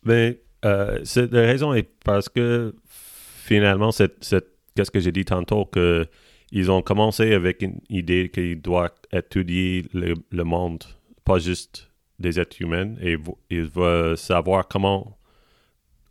Mais 0.03 0.39
euh, 0.65 0.99
c'est- 1.03 1.31
la 1.31 1.41
raison 1.41 1.73
est 1.73 1.89
parce 2.03 2.29
que 2.29 2.73
finalement, 2.87 3.91
qu'est-ce 3.91 4.91
que 4.91 4.99
j'ai 4.99 5.11
dit 5.11 5.25
tantôt, 5.25 5.65
que 5.65 6.07
ils 6.51 6.71
ont 6.71 6.81
commencé 6.81 7.33
avec 7.33 7.61
une 7.61 7.79
idée 7.89 8.29
qu'ils 8.29 8.61
doivent 8.61 8.91
étudier 9.11 9.85
le, 9.93 10.43
monde, 10.43 10.83
pas 11.25 11.39
juste 11.39 11.91
des 12.19 12.39
êtres 12.39 12.61
humains, 12.61 12.95
et 13.01 13.17
ils 13.49 13.65
veulent 13.65 14.17
savoir 14.17 14.67
comment 14.67 15.17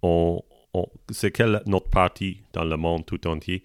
on, 0.03 0.43
c'est 1.11 1.31
quelle 1.31 1.63
notre 1.67 1.89
partie 1.89 2.43
dans 2.53 2.65
le 2.65 2.77
monde 2.77 3.07
tout 3.07 3.27
entier. 3.27 3.63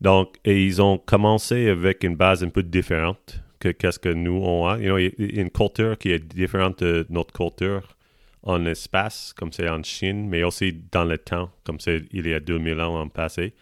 Donc, 0.00 0.36
et 0.44 0.64
ils 0.64 0.80
ont 0.80 0.98
commencé 0.98 1.68
avec 1.68 2.04
une 2.04 2.16
base 2.16 2.44
un 2.44 2.50
peu 2.50 2.62
différente 2.62 3.40
que 3.58 3.70
qu'est-ce 3.70 3.98
que 3.98 4.10
nous 4.10 4.40
on 4.44 4.68
a. 4.68 4.78
You 4.78 4.96
know, 4.96 4.98
une 5.18 5.50
culture 5.50 5.96
qui 5.98 6.10
est 6.10 6.18
différente 6.18 6.82
de 6.82 7.06
notre 7.08 7.32
culture 7.32 7.96
en 8.42 8.64
espace, 8.66 9.32
comme 9.32 9.52
c'est 9.52 9.68
en 9.68 9.82
Chine, 9.82 10.28
mais 10.28 10.44
aussi 10.44 10.72
dans 10.92 11.04
le 11.04 11.18
temps, 11.18 11.50
comme 11.64 11.80
c'est 11.80 12.04
il 12.12 12.28
y 12.28 12.34
a 12.34 12.40
2000 12.40 12.80
ans 12.80 13.00
en 13.00 13.08
passé. 13.08 13.54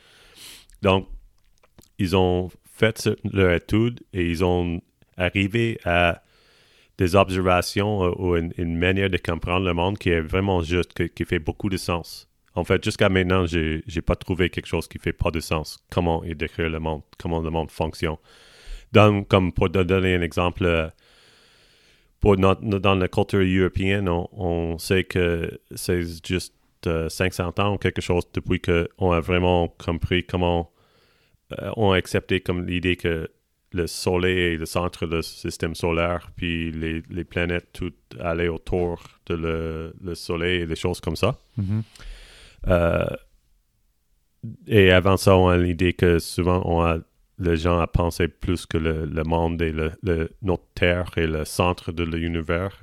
Donc, 0.83 1.09
ils 1.99 2.17
ont 2.17 2.51
fait 2.65 3.09
leur 3.25 3.53
étude 3.53 4.01
et 4.13 4.29
ils 4.29 4.45
ont 4.45 4.81
arrivé 5.17 5.79
à 5.85 6.23
des 6.99 7.17
observations 7.17 8.05
euh, 8.05 8.13
ou 8.19 8.37
une, 8.37 8.77
manière 8.77 9.11
de 9.11 9.17
comprendre 9.17 9.67
le 9.67 9.75
monde 9.75 9.99
qui 9.99 10.11
est 10.11 10.21
vraiment 10.21 10.63
juste, 10.63 11.09
qui 11.15 11.25
fait 11.25 11.39
beaucoup 11.39 11.69
de 11.69 11.77
sens. 11.77 12.29
En 12.55 12.63
fait, 12.63 12.83
jusqu'à 12.85 13.09
maintenant, 13.09 13.47
j'ai 13.47 13.83
n'ai 13.95 14.03
pas 14.03 14.15
trouvé 14.15 14.49
quelque 14.49 14.67
chose 14.67 14.87
qui 14.87 14.99
fait 14.99 15.13
pas 15.13 15.33
de 15.33 15.41
sens. 15.41 15.79
Comment 15.91 16.23
il 16.25 16.37
décrire 16.37 16.69
le 16.69 16.79
monde, 16.79 17.03
comment 17.19 17.41
le 17.41 17.51
monde 17.51 17.71
fonctionne? 17.71 18.17
Donc, 18.93 19.27
comme 19.29 19.53
pour 19.53 19.71
donner 19.71 20.15
un 20.15 20.23
exemple, 20.23 20.65
euh, 20.65 20.89
pour 22.21 22.37
dans 22.37 22.95
la 22.95 23.09
culture 23.09 23.41
européenne, 23.41 24.09
on, 24.09 24.79
sait 24.79 25.03
que 25.05 25.61
c'est 25.75 26.03
juste 26.25 26.55
euh, 26.87 27.09
500 27.09 27.55
ans 27.59 27.75
ou 27.75 27.79
quelque 27.79 28.01
chose 28.01 28.25
depuis 28.33 28.61
qu'on 28.61 29.13
a 29.13 29.21
vraiment 29.21 29.69
compris 29.85 30.25
comment 30.25 30.71
euh, 31.61 31.71
on 31.77 31.93
a 31.93 31.97
accepté 31.97 32.41
comme 32.41 32.67
l'idée 32.67 32.97
que 32.97 33.29
le 33.73 33.87
soleil 33.89 34.55
est 34.55 34.57
le 34.57 34.67
centre 34.67 35.07
du 35.07 35.23
système 35.23 35.75
solaire, 35.75 36.31
puis 36.37 36.71
les, 36.71 37.03
les 37.11 37.25
planètes 37.25 37.69
toutes 37.73 38.17
allaient 38.21 38.49
autour 38.49 39.03
de 39.27 39.35
le, 39.35 39.95
le 40.03 40.15
soleil 40.15 40.61
et 40.63 40.67
des 40.67 40.77
choses 40.77 41.01
comme 41.01 41.17
ça. 41.17 41.37
Euh, 42.69 43.05
et 44.67 44.91
avant 44.93 45.17
ça, 45.17 45.37
on 45.37 45.49
a 45.49 45.57
l'idée 45.57 45.93
que 45.93 46.19
souvent, 46.19 46.63
on 46.67 46.83
a, 46.83 46.99
les 47.39 47.57
gens 47.57 47.83
ont 47.83 47.87
pensé 47.87 48.29
plus 48.29 48.65
que 48.67 48.79
le, 48.79 49.07
le 49.07 49.23
monde 49.25 49.61
et 49.61 49.73
le, 49.73 49.91
le- 50.03 50.31
notre 50.43 50.65
Terre 50.75 51.11
est 51.17 51.27
le 51.27 51.45
centre 51.45 51.91
de 51.93 52.05
l'univers. 52.05 52.79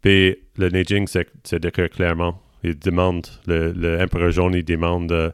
Puis 0.00 0.36
le 0.56 0.68
Neijing, 0.70 1.06
c'est 1.06 1.90
clairement. 1.90 2.40
Il 2.62 2.78
demande, 2.78 3.26
le, 3.46 3.72
le 3.72 4.30
jaune, 4.30 4.54
il 4.54 4.64
demande 4.64 5.12
euh, 5.12 5.30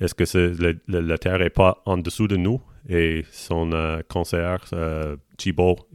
est-ce 0.00 0.14
que 0.14 0.24
c'est 0.24 0.48
le- 0.48 0.80
le- 0.86 1.00
la 1.00 1.18
Terre 1.18 1.38
n'est 1.38 1.50
pas 1.50 1.82
en 1.86 1.98
dessous 1.98 2.28
de 2.28 2.36
nous? 2.36 2.60
Et 2.88 3.24
son 3.30 3.72
euh, 3.72 4.02
conseiller, 4.08 4.56
euh, 4.72 5.16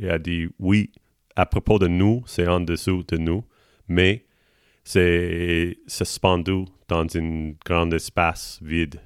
a 0.10 0.20
dit 0.20 0.48
oui, 0.60 0.92
à 1.36 1.46
propos 1.46 1.80
de 1.80 1.88
nous, 1.88 2.24
c'est 2.26 2.48
en 2.48 2.60
dessous 2.60 3.04
de 3.08 3.18
nous, 3.18 3.44
mais 3.88 4.26
c'est 4.84 5.78
suspendu 5.88 6.66
dans 6.88 7.06
un 7.16 7.52
grand 7.64 7.92
espace 7.94 8.60
vide. 8.62 9.00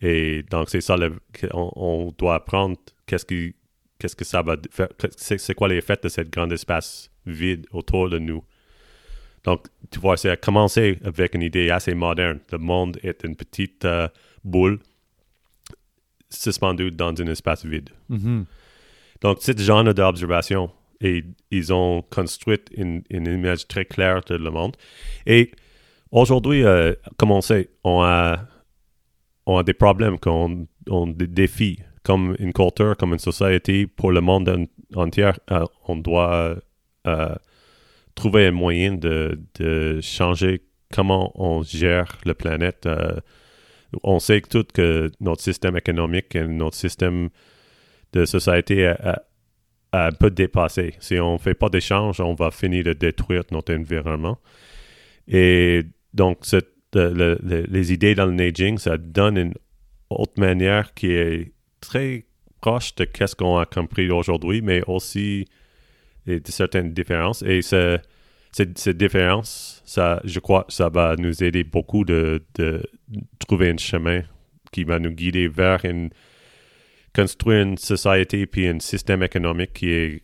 Et 0.00 0.42
donc, 0.50 0.68
c'est 0.70 0.80
ça, 0.80 0.96
on, 1.52 2.12
doit 2.18 2.36
apprendre 2.36 2.76
qu'est-ce, 3.06 3.24
que 3.24 4.24
ça 4.24 4.42
va 4.42 4.56
faire, 4.70 4.88
c'est, 5.16 5.54
quoi 5.54 5.68
l'effet 5.68 5.96
de 6.02 6.08
ce 6.08 6.22
grand 6.22 6.50
espace 6.50 7.10
vide 7.24 7.66
autour 7.70 8.10
de 8.10 8.18
nous? 8.18 8.42
Donc, 9.44 9.66
tu 9.90 9.98
vois, 9.98 10.16
c'est 10.16 10.30
à 10.30 10.36
commencer 10.36 10.98
avec 11.04 11.34
une 11.34 11.42
idée 11.42 11.70
assez 11.70 11.94
moderne. 11.94 12.38
Le 12.50 12.58
monde 12.58 12.98
est 13.02 13.24
une 13.24 13.36
petite 13.36 13.84
euh, 13.84 14.08
boule 14.44 14.78
suspendue 16.30 16.90
dans 16.90 17.08
un 17.08 17.26
espace 17.26 17.64
vide. 17.64 17.90
Mhm. 18.08 18.46
Donc, 19.20 19.38
ce 19.40 19.52
genre 19.56 19.84
d'observation, 19.84 20.70
et 21.00 21.24
ils 21.50 21.72
ont 21.72 22.02
construit 22.02 22.60
une, 22.76 23.02
une 23.10 23.26
image 23.26 23.66
très 23.66 23.84
claire 23.84 24.20
de 24.28 24.36
le 24.36 24.50
monde. 24.50 24.76
Et 25.26 25.50
aujourd'hui, 26.10 26.64
euh, 26.64 26.94
comme 27.16 27.32
on 27.32 27.40
sait, 27.40 27.70
on 27.84 28.02
a, 28.02 28.38
on 29.46 29.58
a 29.58 29.62
des 29.62 29.74
problèmes, 29.74 30.18
qu'on 30.18 30.66
on 30.88 31.06
des 31.08 31.26
défis, 31.26 31.78
comme 32.04 32.36
une 32.38 32.52
culture, 32.52 32.96
comme 32.96 33.12
une 33.12 33.18
société, 33.18 33.86
pour 33.86 34.12
le 34.12 34.20
monde 34.20 34.48
en- 34.48 35.00
entier. 35.02 35.30
euh, 35.50 35.64
on 35.86 35.96
doit 35.96 36.56
euh, 37.06 37.34
trouver 38.14 38.46
un 38.46 38.52
moyen 38.52 38.94
de, 38.94 39.38
de 39.58 40.00
changer 40.00 40.62
comment 40.92 41.32
on 41.34 41.62
gère 41.62 42.18
la 42.24 42.34
planète. 42.34 42.86
euh, 42.86 43.16
on 44.02 44.18
sait 44.20 44.40
tout 44.40 44.64
que 44.72 45.10
notre 45.20 45.42
système 45.42 45.76
économique 45.76 46.34
et 46.34 46.44
notre 46.46 46.76
système 46.76 47.28
de 48.12 48.24
société 48.24 48.86
a, 48.86 49.22
a- 49.92 50.06
un 50.06 50.12
peu 50.12 50.30
dépassé. 50.30 50.94
Si 51.00 51.18
on 51.18 51.34
ne 51.34 51.38
fait 51.38 51.54
pas 51.54 51.68
d'échange, 51.68 52.20
on 52.20 52.34
va 52.34 52.50
finir 52.50 52.84
de 52.84 52.92
détruire 52.94 53.42
notre 53.50 53.74
environnement. 53.74 54.38
Et 55.28 55.82
donc, 56.14 56.38
le- 56.94 57.38
les 57.70 57.92
idées 57.92 58.14
dans 58.14 58.26
le 58.26 58.32
Neijing, 58.32 58.78
ça 58.78 58.96
donne 58.96 59.36
une 59.36 59.54
autre 60.08 60.38
manière 60.38 60.94
qui 60.94 61.10
est 61.12 61.52
très 61.80 62.24
proche 62.62 62.94
de 62.94 63.06
ce 63.26 63.34
qu'on 63.34 63.58
a 63.58 63.66
compris 63.66 64.10
aujourd'hui, 64.10 64.62
mais 64.62 64.82
aussi 64.86 65.46
et 66.26 66.40
de 66.40 66.50
certaines 66.50 66.92
différences. 66.92 67.42
Et 67.42 67.62
ce- 67.62 67.98
cette, 68.52 68.76
cette 68.78 68.98
différence, 68.98 69.82
ça, 69.86 70.20
je 70.24 70.38
crois, 70.38 70.66
ça 70.68 70.88
va 70.90 71.16
nous 71.16 71.42
aider 71.42 71.64
beaucoup 71.64 72.04
de, 72.04 72.42
de 72.56 72.82
trouver 73.38 73.70
un 73.70 73.78
chemin 73.78 74.22
qui 74.72 74.84
va 74.84 74.98
nous 74.98 75.10
guider 75.10 75.48
vers 75.48 75.84
une 75.84 76.10
construire 77.14 77.62
une 77.62 77.76
société 77.78 78.46
puis 78.46 78.66
un 78.68 78.78
système 78.80 79.22
économique 79.22 79.72
qui 79.74 79.90
est 79.90 80.22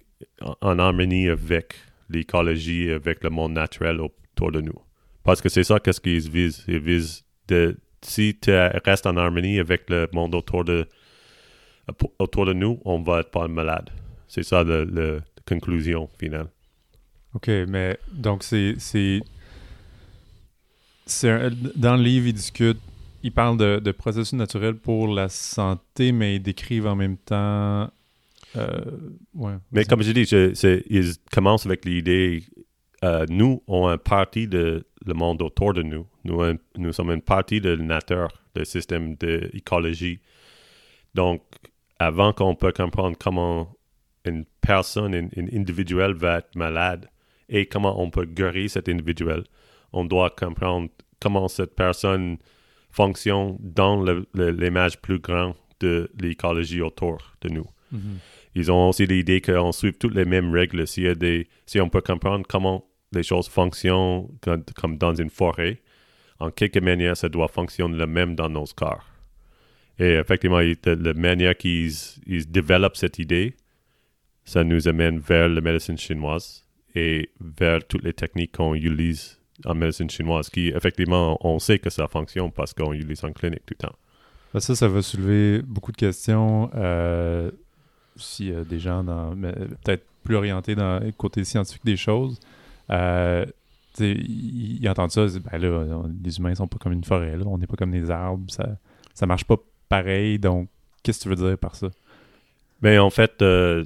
en, 0.62 0.78
harmonie 0.78 1.28
avec 1.28 1.74
l'écologie, 2.08 2.90
avec 2.90 3.22
le 3.22 3.30
monde 3.30 3.52
naturel 3.52 4.00
autour 4.00 4.52
de 4.52 4.62
nous. 4.62 4.78
Parce 5.22 5.42
que 5.42 5.48
c'est 5.50 5.64
ça 5.64 5.78
qu'est-ce 5.80 6.00
qu'ils 6.00 6.30
visent. 6.30 6.64
Ils 6.66 6.78
visent 6.80 7.24
de 7.48 7.76
si 8.02 8.38
tu 8.40 8.50
restes 8.84 9.06
en 9.06 9.16
harmonie 9.18 9.58
avec 9.58 9.90
le 9.90 10.08
monde 10.12 10.34
autour 10.34 10.64
de 10.64 10.86
autour 12.18 12.44
de 12.46 12.52
nous, 12.52 12.80
on 12.84 13.02
va 13.02 13.20
être 13.20 13.30
pas 13.30 13.48
malade. 13.48 13.90
C'est 14.26 14.42
ça 14.42 14.62
le, 14.62 15.22
conclusion 15.48 16.08
finale. 16.18 16.48
OK, 17.34 17.48
mais 17.68 17.98
donc 18.12 18.42
c'est. 18.42 18.74
c'est, 18.78 19.20
c'est 21.06 21.50
dans 21.76 21.96
le 21.96 22.02
livre, 22.02 22.26
ils 22.26 22.32
discutent, 22.34 22.80
ils 23.22 23.32
parlent 23.32 23.56
de, 23.58 23.78
de 23.78 23.92
processus 23.92 24.32
naturels 24.34 24.74
pour 24.76 25.08
la 25.08 25.28
santé, 25.28 26.12
mais 26.12 26.36
ils 26.36 26.42
décrivent 26.42 26.86
en 26.86 26.96
même 26.96 27.16
temps. 27.16 27.90
euh, 28.56 28.80
ouais, 29.34 29.54
Mais 29.72 29.84
comme 29.84 30.02
je 30.02 30.12
dis, 30.12 30.24
je- 30.24 30.54
c'est- 30.54 30.84
ils 30.88 31.12
commencent 31.32 31.66
avec 31.66 31.84
l'idée, 31.84 32.42
euh, 33.04 33.26
nous, 33.28 33.62
on 33.66 33.88
est 33.90 33.92
une 33.92 33.98
partie 33.98 34.48
de 34.48 34.86
le 35.06 35.14
monde 35.14 35.42
autour 35.42 35.74
de 35.74 35.82
nous. 35.82 36.06
Nous, 36.24 36.42
un- 36.42 36.56
nous 36.76 36.92
sommes 36.92 37.10
une 37.10 37.22
partie 37.22 37.60
de 37.60 37.70
la 37.70 37.84
nature, 37.84 38.28
du 38.54 38.64
système 38.64 39.14
d'écologie. 39.16 40.18
Donc, 41.14 41.42
avant 41.98 42.32
qu'on 42.32 42.54
peut 42.54 42.72
comprendre 42.72 43.16
comment 43.18 43.68
une 44.24 44.44
personne, 44.60 45.14
une 45.14 45.50
individuel 45.52 46.14
va 46.14 46.38
être 46.38 46.54
malade 46.54 47.08
et 47.48 47.66
comment 47.66 48.00
on 48.00 48.10
peut 48.10 48.26
guérir 48.26 48.70
cet 48.70 48.88
individuel, 48.88 49.44
on 49.92 50.04
doit 50.04 50.30
comprendre 50.30 50.88
comment 51.20 51.48
cette 51.48 51.74
personne 51.74 52.38
fonctionne 52.90 53.56
dans 53.60 54.04
l'image 54.34 55.00
plus 55.00 55.18
grande 55.18 55.54
de 55.80 56.10
l'écologie 56.20 56.82
autour 56.82 57.18
de 57.40 57.48
nous. 57.48 57.66
Mhm. 57.92 58.18
Ils 58.54 58.72
ont 58.72 58.88
aussi 58.88 59.06
l'idée 59.06 59.40
qu'on 59.40 59.72
suit 59.72 59.94
toutes 59.94 60.14
les 60.14 60.24
mêmes 60.24 60.52
règles. 60.52 60.86
S'il 60.86 61.04
y 61.04 61.08
a 61.08 61.14
des, 61.14 61.48
si 61.64 61.80
on 61.80 61.88
peut 61.88 62.00
comprendre 62.00 62.44
comment 62.48 62.84
les 63.12 63.22
choses 63.22 63.48
fonctionnent 63.48 64.28
comme, 64.42 64.98
dans 64.98 65.14
une 65.14 65.30
forêt, 65.30 65.80
en 66.40 66.50
quelque 66.50 66.78
manière, 66.80 67.16
ça 67.16 67.28
doit 67.28 67.48
fonctionner 67.48 67.96
le 67.96 68.06
même 68.06 68.34
dans 68.34 68.48
nos 68.48 68.66
corps. 68.74 69.04
Et 69.98 70.14
effectivement, 70.14 70.60
la 70.60 71.14
manière 71.14 71.56
qu'ils 71.56 71.92
ils 72.26 72.50
développent 72.50 72.96
cette 72.96 73.18
idée, 73.18 73.56
ça 74.48 74.64
nous 74.64 74.88
amène 74.88 75.18
vers 75.18 75.48
la 75.48 75.60
médecine 75.60 75.98
chinoise 75.98 76.64
et 76.94 77.30
vers 77.40 77.86
toutes 77.86 78.02
les 78.02 78.14
techniques 78.14 78.52
qu'on 78.56 78.74
utilise 78.74 79.38
en 79.66 79.74
médecine 79.74 80.08
chinoise, 80.08 80.48
qui 80.48 80.68
effectivement, 80.68 81.36
on 81.46 81.58
sait 81.58 81.78
que 81.78 81.90
ça 81.90 82.08
fonctionne 82.08 82.50
parce 82.50 82.72
qu'on 82.72 82.92
utilise 82.94 83.22
en 83.24 83.32
clinique 83.32 83.66
tout 83.66 83.74
le 83.78 83.86
temps. 83.88 83.96
Ben, 84.54 84.60
ça, 84.60 84.74
ça 84.74 84.88
va 84.88 85.02
soulever 85.02 85.60
beaucoup 85.62 85.92
de 85.92 85.96
questions. 85.98 86.70
Euh, 86.74 87.50
si 88.16 88.50
des 88.68 88.78
gens 88.78 89.04
peut-être 89.84 90.04
plus 90.24 90.36
orientés 90.36 90.74
dans 90.74 90.98
le 91.04 91.12
côté 91.12 91.44
scientifique 91.44 91.84
des 91.84 91.96
choses, 91.96 92.40
euh, 92.90 93.44
ils, 94.00 94.78
ils 94.82 94.88
entendent 94.88 95.10
ça, 95.10 95.22
ils 95.24 95.26
disent, 95.28 95.40
ben 95.42 95.58
là, 95.58 95.68
on- 95.96 96.10
les 96.24 96.38
humains 96.38 96.54
sont 96.54 96.68
pas 96.68 96.78
comme 96.78 96.92
une 96.92 97.04
forêt, 97.04 97.36
là, 97.36 97.44
on 97.46 97.58
n'est 97.58 97.66
pas 97.66 97.76
comme 97.76 97.90
des 97.90 98.10
arbres, 98.10 98.50
ça, 98.50 98.76
ça 99.12 99.26
marche 99.26 99.44
pas 99.44 99.56
pareil. 99.88 100.38
Donc, 100.38 100.68
qu'est-ce 101.02 101.18
que 101.18 101.22
tu 101.24 101.28
veux 101.28 101.48
dire 101.48 101.58
par 101.58 101.74
ça? 101.74 101.88
Mais 102.80 102.98
en 102.98 103.10
fait, 103.10 103.42
euh, 103.42 103.84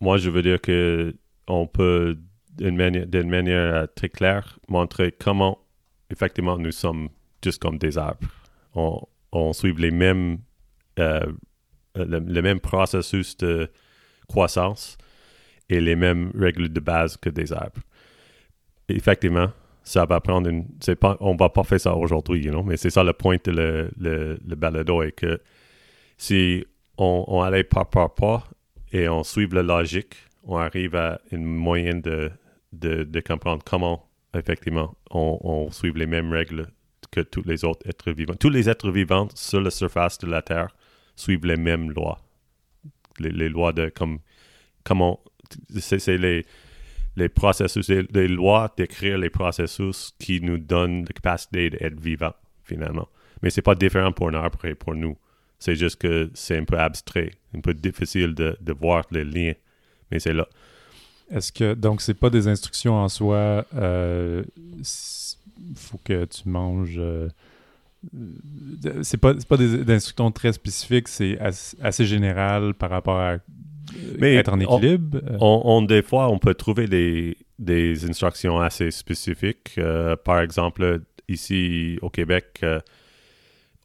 moi, 0.00 0.18
je 0.18 0.30
veux 0.30 0.42
dire 0.42 0.60
que 0.60 1.14
on 1.46 1.66
peut, 1.66 2.18
d'une 2.56 2.76
manière, 2.76 3.88
très 3.94 4.08
claire, 4.08 4.58
montrer 4.68 5.12
comment, 5.12 5.58
effectivement, 6.10 6.58
nous 6.58 6.72
sommes 6.72 7.08
juste 7.42 7.60
comme 7.62 7.78
des 7.78 7.96
arbres. 7.96 8.28
On, 8.74 9.00
on 9.32 9.52
suit 9.52 9.72
les 9.74 9.90
mêmes, 9.90 10.38
euh, 10.98 11.26
le, 11.94 12.42
même 12.42 12.60
processus 12.60 13.36
de 13.38 13.70
croissance 14.28 14.98
et 15.68 15.80
les 15.80 15.96
mêmes 15.96 16.30
règles 16.34 16.68
de 16.68 16.80
base 16.80 17.16
que 17.16 17.30
des 17.30 17.52
arbres. 17.52 17.80
Effectivement, 18.88 19.50
ça 19.82 20.04
va 20.04 20.20
prendre 20.20 20.48
une... 20.48 20.66
Pas, 21.00 21.16
on 21.20 21.34
va 21.34 21.48
pas 21.48 21.64
faire 21.64 21.80
ça 21.80 21.94
aujourd'hui, 21.94 22.44
you 22.44 22.50
know, 22.50 22.62
mais 22.62 22.76
c'est 22.76 22.90
ça 22.90 23.02
le 23.02 23.12
point 23.14 23.36
de 23.42 23.50
le, 23.50 23.90
le, 23.98 24.38
le 24.46 24.54
balado, 24.54 25.02
est 25.02 25.12
que 25.12 25.40
si 26.18 26.66
on, 26.98 27.24
on 27.26 27.40
allait 27.40 27.64
pas 27.64 27.84
par 27.84 28.14
pas 28.14 28.44
et 28.92 29.08
on 29.08 29.24
suit 29.24 29.48
la 29.48 29.62
logique, 29.62 30.16
on 30.44 30.56
arrive 30.56 30.94
à 30.96 31.20
une 31.30 31.44
moyenne 31.44 32.00
de, 32.00 32.30
de, 32.72 33.20
comprendre 33.20 33.62
comment, 33.64 34.08
effectivement, 34.34 34.96
on, 35.10 35.70
suit 35.70 35.92
les 35.94 36.06
mêmes 36.06 36.32
règles 36.32 36.68
que 37.10 37.20
tous 37.20 37.42
les 37.42 37.64
autres 37.64 37.86
êtres 37.88 38.12
vivants. 38.12 38.34
Tous 38.34 38.50
les 38.50 38.68
êtres 38.68 38.90
vivants 38.90 39.28
sur 39.34 39.60
la 39.60 39.70
surface 39.70 40.18
de 40.18 40.26
la 40.26 40.42
Terre 40.42 40.68
suivent 41.16 41.46
les 41.46 41.56
mêmes 41.56 41.90
lois. 41.90 42.18
Les, 43.18 43.48
lois 43.48 43.72
de 43.72 43.88
comme 43.88 44.20
comment 44.84 45.20
c'est 45.80 46.18
les 46.18 46.46
les 47.16 47.28
processus 47.28 47.88
les, 47.88 48.28
lois 48.28 48.72
d'écrire 48.76 49.18
les 49.18 49.28
processus 49.28 50.14
qui 50.20 50.40
nous 50.40 50.58
donnent 50.58 51.00
la 51.00 51.12
capacité 51.12 51.70
d'être 51.70 51.98
vivant 51.98 52.32
finalement 52.62 53.08
mais 53.42 53.50
c'est 53.50 53.62
pas 53.62 53.74
différent 53.74 54.12
pour 54.12 54.28
un 54.28 54.34
arbre 54.34 54.64
et 54.66 54.76
pour 54.76 54.94
nous 54.94 55.18
c'est 55.58 55.74
juste 55.76 55.96
que 56.00 56.30
c'est 56.34 56.56
un 56.56 56.64
peu 56.64 56.78
abstrait 56.78 57.32
un 57.56 57.60
peu 57.60 57.74
difficile 57.74 58.34
de, 58.34 58.56
de 58.60 58.72
voir 58.72 59.04
les 59.10 59.24
liens 59.24 59.54
mais 60.10 60.18
c'est 60.20 60.32
là 60.34 60.46
Est-ce 61.30 61.52
que, 61.52 61.74
donc, 61.74 62.00
c'est 62.00 62.14
pas 62.14 62.30
des 62.30 62.48
instructions 62.48 62.94
en 62.94 63.08
soi, 63.08 63.66
euh, 63.74 64.42
faut 65.76 65.98
que 66.02 66.24
tu 66.24 66.48
manges. 66.48 66.96
euh, 66.98 67.28
euh, 68.14 69.00
c'est 69.02 69.16
pas, 69.18 69.34
c'est 69.38 69.48
pas 69.48 69.56
des, 69.56 69.84
des 69.84 69.92
instructions 69.94 70.30
très 70.30 70.52
spécifiques, 70.52 71.08
c'est 71.08 71.38
as- 71.40 71.76
assez 71.82 72.06
général 72.06 72.74
par 72.74 72.90
rapport 72.90 73.18
à 73.18 73.32
euh, 73.32 73.38
Mais 74.20 74.36
être 74.36 74.52
en 74.52 74.60
équilibre? 74.60 75.18
Euh, 75.18 75.36
on, 75.40 75.62
on- 75.64 75.82
des 75.82 76.02
fois, 76.02 76.30
on 76.30 76.38
peut 76.38 76.54
trouver 76.54 76.86
des, 76.86 77.36
des 77.58 78.08
instructions 78.08 78.60
assez 78.60 78.90
spécifiques. 78.90 79.74
Euh, 79.78 80.16
par 80.16 80.40
exemple, 80.40 81.00
ici 81.28 81.98
au 82.02 82.10
Québec, 82.10 82.60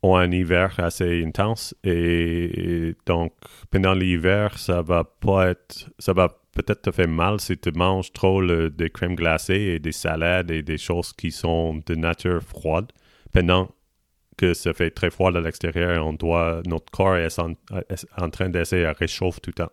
on 0.04 0.16
a 0.16 0.22
un 0.22 0.32
hiver 0.32 0.76
assez 0.80 1.24
intense 1.24 1.74
et, 1.84 2.90
et 2.90 2.96
donc 3.06 3.34
pendant 3.72 3.94
l'hiver, 3.94 4.58
ça 4.60 4.82
va 4.82 5.04
pas 5.06 5.50
être, 5.50 5.90
ça 5.98 6.14
va 6.14 6.28
peut-être 6.54 6.84
te 6.84 6.92
faire 6.92 7.08
mal 7.08 7.40
si 7.40 7.58
tu 7.58 7.72
manges 7.72 8.12
trop 8.14 8.42
le- 8.42 8.70
des 8.70 8.90
crèmes 8.90 9.16
glacées 9.16 9.56
et 9.76 9.80
des 9.80 9.92
salades 9.94 10.52
et 10.52 10.62
des 10.62 10.78
choses 10.78 11.14
qui 11.14 11.32
sont 11.32 11.82
de 11.86 11.96
nature 11.96 12.42
froide 12.44 12.92
pendant 13.32 13.72
que 14.38 14.54
ça 14.54 14.74
fait 14.74 14.92
très 14.92 15.10
froid 15.10 15.36
à 15.36 15.40
l'extérieur, 15.40 16.06
on 16.06 16.14
doit, 16.14 16.62
notre 16.66 16.92
corps 16.92 17.16
est 17.18 17.40
en, 17.40 17.54
en 18.18 18.30
train 18.30 18.50
d'essayer 18.50 18.86
à 18.86 18.94
réchauffer 18.94 19.40
tout 19.42 19.52
le 19.52 19.64
temps. 19.64 19.72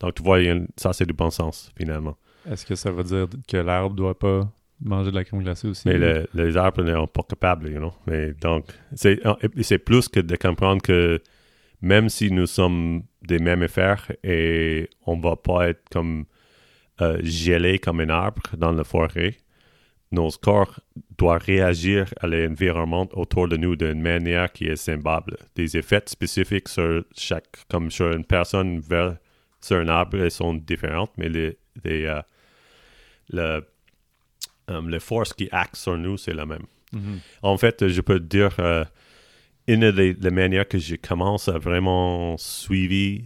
Donc, 0.00 0.14
tu 0.14 0.22
vois, 0.22 0.38
ça, 0.76 0.92
c'est 0.92 1.06
du 1.06 1.12
bon 1.14 1.30
sens, 1.30 1.72
finalement. 1.76 2.16
Est-ce 2.50 2.64
que 2.64 2.74
ça 2.74 2.90
veut 2.90 3.04
dire 3.04 3.26
que 3.48 3.56
l'arbre 3.56 3.94
doit 3.94 4.18
pas 4.18 4.50
manger 4.80 5.10
de 5.10 5.16
la 5.16 5.24
crème 5.24 5.42
glacée 5.42 5.68
aussi? 5.68 5.88
Mais 5.88 5.98
le- 5.98 6.26
les 6.34 6.56
arbres 6.56 6.82
ne 6.82 7.06
pas 7.06 7.22
capables, 7.22 7.70
you 7.70 7.78
know. 7.78 7.92
Mais 8.06 8.32
donc, 8.34 8.66
c'est 8.94 9.20
et 9.56 9.62
c'est 9.62 9.78
plus 9.78 10.08
que 10.08 10.20
de 10.20 10.36
comprendre 10.36 10.82
que 10.82 11.20
même 11.82 12.08
si 12.08 12.30
nous 12.30 12.46
sommes 12.46 13.02
des 13.22 13.38
mammifères 13.38 14.10
et 14.22 14.88
on 15.06 15.18
va 15.18 15.36
pas 15.36 15.68
être 15.68 15.82
comme 15.90 16.24
euh, 17.00 17.18
gelés 17.22 17.78
comme 17.78 18.00
un 18.00 18.10
arbre 18.10 18.42
dans 18.56 18.72
la 18.72 18.84
forêt, 18.84 19.36
nos 20.12 20.28
corps 20.30 20.80
doivent 21.16 21.42
réagir 21.44 22.12
à 22.20 22.26
l'environnement 22.26 23.08
autour 23.12 23.48
de 23.48 23.56
nous 23.56 23.76
d'une 23.76 24.02
manière 24.02 24.52
qui 24.52 24.66
est 24.66 24.76
semblable. 24.76 25.36
Des 25.54 25.76
effets 25.76 26.02
spécifiques 26.06 26.68
sur 26.68 27.04
chaque, 27.16 27.64
comme 27.70 27.90
sur 27.90 28.10
une 28.12 28.24
personne 28.24 28.80
vers, 28.80 29.16
sur 29.60 29.76
un 29.78 29.88
arbre, 29.88 30.18
elles 30.18 30.30
sont 30.30 30.54
différentes, 30.54 31.12
mais 31.16 31.28
les, 31.28 31.58
les, 31.84 32.04
euh, 33.34 33.60
euh, 34.70 34.80
les 34.88 35.00
forces 35.00 35.32
qui 35.32 35.48
actent 35.52 35.76
sur 35.76 35.96
nous, 35.96 36.16
c'est 36.16 36.34
la 36.34 36.46
même. 36.46 36.64
Mhm. 36.92 37.20
En 37.42 37.56
fait, 37.56 37.88
je 37.88 38.00
peux 38.00 38.20
dire, 38.20 38.54
euh, 38.58 38.84
une 39.66 39.90
des, 39.90 40.14
des 40.14 40.30
manières 40.30 40.66
que 40.66 40.78
je 40.78 40.96
commence 40.96 41.48
à 41.48 41.58
vraiment 41.58 42.36
suivre 42.38 43.22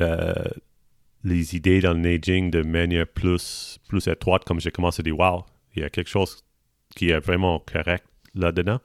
euh, 0.00 0.34
les 1.24 1.56
idées 1.56 1.80
dans 1.80 1.94
le 1.94 2.00
naging 2.00 2.50
de 2.50 2.62
manière 2.62 3.06
plus, 3.06 3.78
plus 3.88 4.06
étroite, 4.06 4.44
comme 4.44 4.60
j'ai 4.60 4.70
commencé 4.70 5.00
à 5.00 5.02
dire, 5.02 5.18
wow, 5.18 5.44
il 5.74 5.82
y 5.82 5.84
a 5.84 5.90
quelque 5.90 6.10
chose 6.10 6.44
qui 6.94 7.10
est 7.10 7.18
vraiment 7.18 7.58
correct 7.60 8.04
là-dedans. 8.34 8.80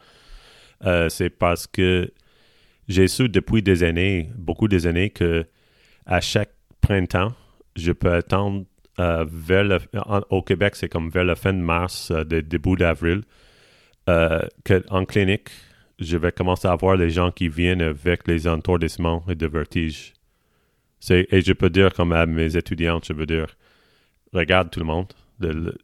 Euh, 0.86 1.10
c'est 1.10 1.30
parce 1.30 1.67
que 1.67 2.12
j'ai 2.88 3.08
su 3.08 3.30
depuis 3.30 3.62
des 3.62 3.84
années, 3.84 4.30
beaucoup 4.36 4.67
des 4.67 4.88
années, 4.88 5.10
que 5.10 5.45
à 6.06 6.19
chaque 6.19 6.54
printemps, 6.82 7.34
je 7.76 7.91
peux 7.91 8.12
attendre 8.12 8.65
euh, 9.02 9.26
vers 9.28 9.80
au 10.30 10.42
Québec, 10.42 10.76
c'est 10.76 10.88
comme 10.88 11.10
vers 11.10 11.26
la 11.26 11.36
fin 11.36 11.54
de 11.54 11.60
mars, 11.60 12.12
euh, 12.12 12.24
début 12.24 12.76
d'avril, 12.76 13.24
euh, 14.10 14.42
que 14.64 14.84
en 14.90 15.06
clinique, 15.06 15.50
je 16.00 16.18
vais 16.18 16.32
commencer 16.32 16.68
à 16.68 16.76
voir 16.76 16.96
les 16.96 17.10
gens 17.10 17.32
qui 17.32 17.50
viennent 17.50 17.82
avec 17.82 18.28
les 18.28 18.48
entourdissements 18.48 19.24
et 19.28 19.36
de 19.36 19.48
vertige. 19.48 20.14
C'est, 21.00 21.28
et 21.32 21.42
je 21.42 21.54
peux 21.54 21.70
dire 21.70 21.94
comme 21.94 22.14
à 22.14 22.26
mes 22.26 22.56
étudiantes, 22.56 23.06
je 23.08 23.14
veux 23.14 23.26
dire, 23.26 23.48
regarde 24.34 24.70
tout 24.70 24.80
le 24.80 24.86
monde, 24.86 25.14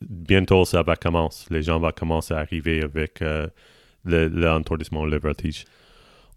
bientôt 0.01 0.65
ça 0.65 0.83
va 0.83 0.95
commencer. 0.95 1.47
Les 1.49 1.63
gens 1.63 1.79
vont 1.79 1.91
commencer 1.91 2.33
à 2.33 2.39
arriver 2.39 2.81
avec 2.83 3.21
euh, 3.21 3.47
le, 4.05 4.27
l'entourdissement, 4.27 5.05
le 5.05 5.19
vertige. 5.19 5.65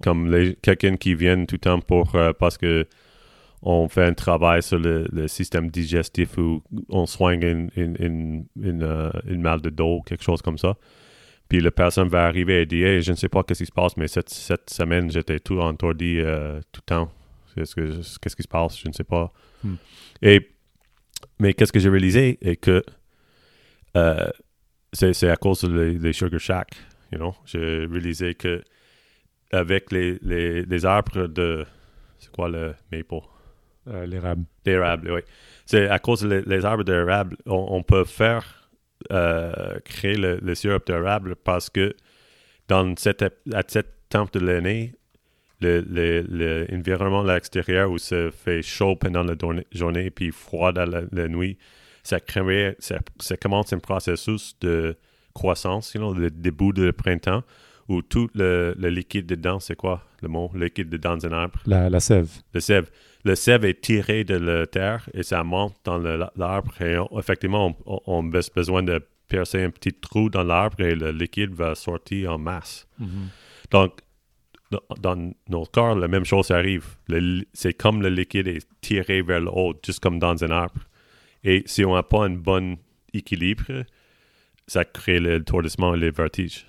Comme 0.02 0.54
quelqu'un 0.62 0.96
qui 0.96 1.14
vient 1.14 1.44
tout 1.44 1.56
le 1.56 1.60
temps 1.60 1.80
pour, 1.80 2.14
euh, 2.14 2.32
parce 2.32 2.56
que 2.56 2.86
on 3.62 3.88
fait 3.88 4.04
un 4.04 4.14
travail 4.14 4.62
sur 4.62 4.78
le, 4.78 5.06
le 5.12 5.28
système 5.28 5.70
digestif 5.70 6.38
ou 6.38 6.62
on 6.88 7.06
soigne 7.06 7.42
une, 7.42 7.70
une, 7.76 7.96
une, 7.98 8.46
une, 8.60 8.82
euh, 8.82 9.10
une 9.26 9.42
mal 9.42 9.60
de 9.60 9.70
dos, 9.70 10.02
quelque 10.02 10.24
chose 10.24 10.40
comme 10.40 10.58
ça. 10.58 10.76
Puis 11.48 11.60
la 11.60 11.70
personne 11.70 12.08
va 12.08 12.24
arriver 12.26 12.62
et 12.62 12.66
dire 12.66 12.86
Hey, 12.86 13.02
je 13.02 13.10
ne 13.10 13.16
sais 13.16 13.28
pas 13.28 13.42
qu'est-ce 13.42 13.64
qui 13.64 13.66
se 13.66 13.72
passe, 13.72 13.96
mais 13.96 14.08
cette, 14.08 14.30
cette 14.30 14.70
semaine, 14.70 15.10
j'étais 15.10 15.40
tout 15.40 15.58
entourdi 15.60 16.18
euh, 16.20 16.60
tout 16.72 16.80
le 16.86 16.94
temps. 16.94 17.12
Qu'est-ce, 17.54 17.74
que, 17.74 18.00
qu'est-ce 18.20 18.36
qui 18.36 18.42
se 18.42 18.48
passe 18.48 18.78
Je 18.78 18.88
ne 18.88 18.92
sais 18.92 19.04
pas. 19.04 19.32
Hmm. 19.62 19.74
Et, 20.22 20.48
mais 21.38 21.52
qu'est-ce 21.52 21.72
que 21.72 21.80
j'ai 21.80 21.90
réalisé 21.90 22.38
est 22.40 22.56
que 22.56 22.82
euh, 23.96 24.30
c'est, 24.92 25.28
à 25.28 25.36
cause 25.36 25.64
des 25.64 25.98
des 25.98 26.12
Sugar 26.12 26.40
Shack. 26.40 26.76
You 27.12 27.18
know? 27.18 27.34
J'ai 27.44 27.86
réalisé 27.86 28.34
que 28.36 28.62
avec 29.52 29.90
les, 29.90 30.18
les, 30.22 30.62
les 30.62 30.86
arbres 30.86 31.26
de. 31.26 31.66
C'est 32.18 32.30
quoi 32.30 32.48
le 32.48 32.74
maple? 32.92 33.26
Euh, 33.88 34.06
L'érable. 34.06 34.44
D'érable, 34.64 35.10
oui. 35.12 35.20
C'est 35.66 35.88
à 35.88 35.98
cause 35.98 36.22
des 36.22 36.64
arbres 36.64 36.84
d'érable, 36.84 37.36
on, 37.46 37.66
on 37.70 37.82
peut 37.82 38.04
faire 38.04 38.70
euh, 39.10 39.78
créer 39.84 40.16
le, 40.16 40.38
le 40.42 40.54
sirop 40.54 40.80
d'érable 40.86 41.36
parce 41.36 41.70
que 41.70 41.94
dans 42.68 42.94
cette, 42.96 43.22
à 43.22 43.62
cette 43.66 44.08
temps 44.10 44.28
de 44.32 44.40
l'année, 44.40 44.94
le, 45.60 45.80
le, 45.80 46.22
le 46.28 46.66
à 47.30 47.34
l'extérieur 47.34 47.90
où 47.90 47.98
ça 47.98 48.30
fait 48.30 48.62
chaud 48.62 48.96
pendant 48.96 49.22
la 49.22 49.34
journée- 49.40 49.66
journée 49.72 50.10
puis 50.10 50.30
froid 50.30 50.72
dans 50.72 50.88
la, 50.88 51.28
nuit, 51.28 51.58
ça 52.02 52.20
crée, 52.20 52.76
ça, 52.78 52.98
ça 53.18 53.36
commence 53.36 53.72
un 53.72 53.78
processus 53.78 54.56
de 54.60 54.96
croissance, 55.34 55.94
you 55.94 56.00
know, 56.00 56.12
le 56.14 56.30
début 56.30 56.72
du 56.72 56.92
printemps, 56.92 57.42
où 57.90 58.02
tout 58.02 58.28
le, 58.34 58.74
le 58.78 58.88
liquide 58.88 59.26
dedans, 59.26 59.58
c'est 59.60 59.74
quoi 59.76 60.02
le 60.22 60.28
mot? 60.28 60.50
Liquide 60.54 60.88
dedans 60.88 61.16
d'un 61.16 61.32
arbre? 61.32 61.58
La, 61.66 61.90
la 61.90 62.00
sève. 62.00 62.30
Le 62.54 62.60
sève. 62.60 62.90
Le 63.24 63.34
sève 63.34 63.64
est 63.64 63.80
tiré 63.80 64.24
de 64.24 64.36
la 64.36 64.66
terre 64.66 65.08
et 65.12 65.22
ça 65.22 65.42
monte 65.44 65.74
dans 65.84 65.98
l'arbre. 66.36 66.72
Et 66.80 66.96
on- 66.98 67.18
effectivement, 67.18 67.76
on, 67.86 68.00
on 68.06 68.28
a 68.32 68.40
besoin 68.54 68.82
de 68.82 69.00
percer 69.28 69.62
un 69.62 69.70
petit 69.70 69.92
trou 69.92 70.30
dans 70.30 70.42
l'arbre 70.44 70.80
et 70.80 70.94
le 70.94 71.10
liquide 71.10 71.52
va 71.52 71.74
sortir 71.74 72.32
en 72.34 72.38
masse. 72.38 72.86
Donc, 73.70 73.92
dans- 75.00 75.32
nos 75.48 75.64
corps, 75.66 75.96
la 75.96 76.06
même 76.08 76.24
chose 76.24 76.50
arrive. 76.52 76.86
C'est 77.52 77.74
comme 77.74 78.02
le 78.02 78.08
liquide 78.08 78.46
est 78.46 78.66
tiré 78.80 79.20
vers 79.22 79.40
le 79.40 79.50
haut, 79.50 79.74
juste 79.84 80.00
comme 80.00 80.18
dans 80.18 80.42
un 80.44 80.50
arbre. 80.50 80.80
Et 81.42 81.62
si 81.66 81.84
on 81.84 81.94
n'a 81.94 82.02
pas 82.04 82.24
un 82.24 82.30
bon 82.30 82.76
équilibre, 83.12 83.84
ça 84.66 84.84
crée 84.84 85.18
le 85.18 85.42
tourdissement 85.42 85.94
et 85.94 85.98
les 85.98 86.10
vertiges. 86.12 86.66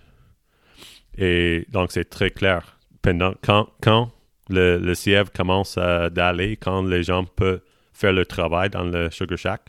Et 1.17 1.65
donc, 1.69 1.91
c'est 1.91 2.09
très 2.09 2.31
clair. 2.31 2.77
Pendant, 3.01 3.33
quand 3.43 3.69
quand 3.81 4.11
le, 4.49 4.77
le 4.77 4.95
sièvre 4.95 5.31
commence 5.31 5.77
à 5.77 6.09
d'aller, 6.09 6.57
quand 6.57 6.83
les 6.83 7.03
gens 7.03 7.25
peuvent 7.25 7.61
faire 7.93 8.13
le 8.13 8.25
travail 8.25 8.69
dans 8.69 8.83
le 8.83 9.09
Sugar 9.11 9.37
Shack, 9.37 9.61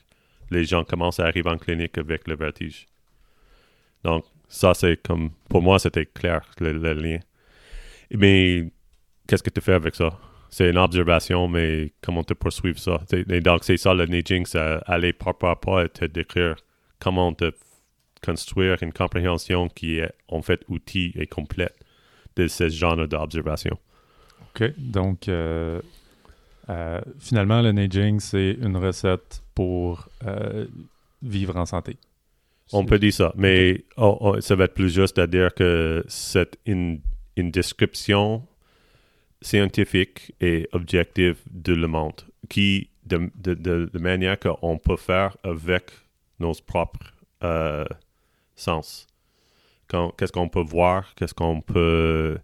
les 0.50 0.64
gens 0.64 0.84
commencent 0.84 1.20
à 1.20 1.26
arriver 1.26 1.50
en 1.50 1.58
clinique 1.58 1.98
avec 1.98 2.28
le 2.28 2.36
vertige. 2.36 2.86
Donc, 4.04 4.24
ça, 4.48 4.74
c'est 4.74 5.02
comme, 5.02 5.30
pour 5.48 5.62
moi, 5.62 5.78
c'était 5.78 6.06
clair, 6.06 6.42
le, 6.60 6.72
lien. 6.92 7.18
Mais 8.12 8.70
qu'est-ce 9.26 9.42
que 9.42 9.50
tu 9.50 9.60
fais 9.60 9.72
avec 9.74 9.94
ça? 9.94 10.10
C'est 10.50 10.68
une 10.68 10.78
observation, 10.78 11.48
mais 11.48 11.92
comment 12.02 12.22
te 12.22 12.34
poursuivre 12.34 12.78
ça? 12.78 13.00
Et 13.12 13.40
donc, 13.40 13.64
c'est 13.64 13.78
ça 13.78 13.94
le 13.94 14.04
Naging, 14.04 14.44
c'est 14.44 14.78
aller 14.86 15.14
par 15.14 15.38
pas 15.38 15.84
et 15.84 15.88
te 15.88 16.04
décrire 16.04 16.56
comment 17.00 17.32
te 17.32 17.52
construire 18.24 18.82
une 18.82 18.92
compréhension 18.92 19.68
qui 19.68 19.98
est 19.98 20.12
en 20.28 20.42
fait 20.42 20.60
outil 20.68 21.12
et 21.16 21.26
complète 21.26 21.74
de 22.36 22.46
ce 22.46 22.68
genre 22.68 22.96
d'observation. 23.06 23.78
OK. 24.54 24.72
Donc, 24.78 25.28
euh, 25.28 25.80
euh, 26.68 27.00
finalement, 27.18 27.60
le 27.62 27.72
naging, 27.72 28.20
c'est 28.20 28.56
une 28.60 28.76
recette 28.76 29.42
pour 29.54 30.08
euh, 30.26 30.66
vivre 31.22 31.56
en 31.56 31.66
santé. 31.66 31.96
On 32.72 32.86
peut 32.86 32.98
dire 32.98 33.12
ça, 33.12 33.34
mais 33.36 33.84
oh, 33.98 34.16
oh, 34.20 34.40
ça 34.40 34.54
va 34.54 34.64
être 34.64 34.74
plus 34.74 34.94
juste 34.94 35.18
à 35.18 35.26
dire 35.26 35.52
que 35.54 36.02
c'est 36.08 36.58
une, 36.64 37.00
une 37.36 37.50
description 37.50 38.46
scientifique 39.42 40.32
et 40.40 40.68
objective 40.72 41.36
de 41.50 41.74
le 41.74 41.86
monde, 41.86 42.22
qui, 42.48 42.88
de, 43.04 43.30
de, 43.34 43.52
de, 43.52 43.90
de 43.92 43.98
manière 43.98 44.38
qu'on 44.38 44.78
peut 44.78 44.96
faire 44.96 45.36
avec 45.42 45.90
nos 46.38 46.54
propres 46.66 47.12
sens. 48.54 49.06
Qu'est-ce 49.88 50.32
qu'on 50.32 50.48
peut 50.48 50.62
voir, 50.62 51.14
qu'est-ce 51.14 51.34
qu'on 51.34 51.60
peut 51.60 52.38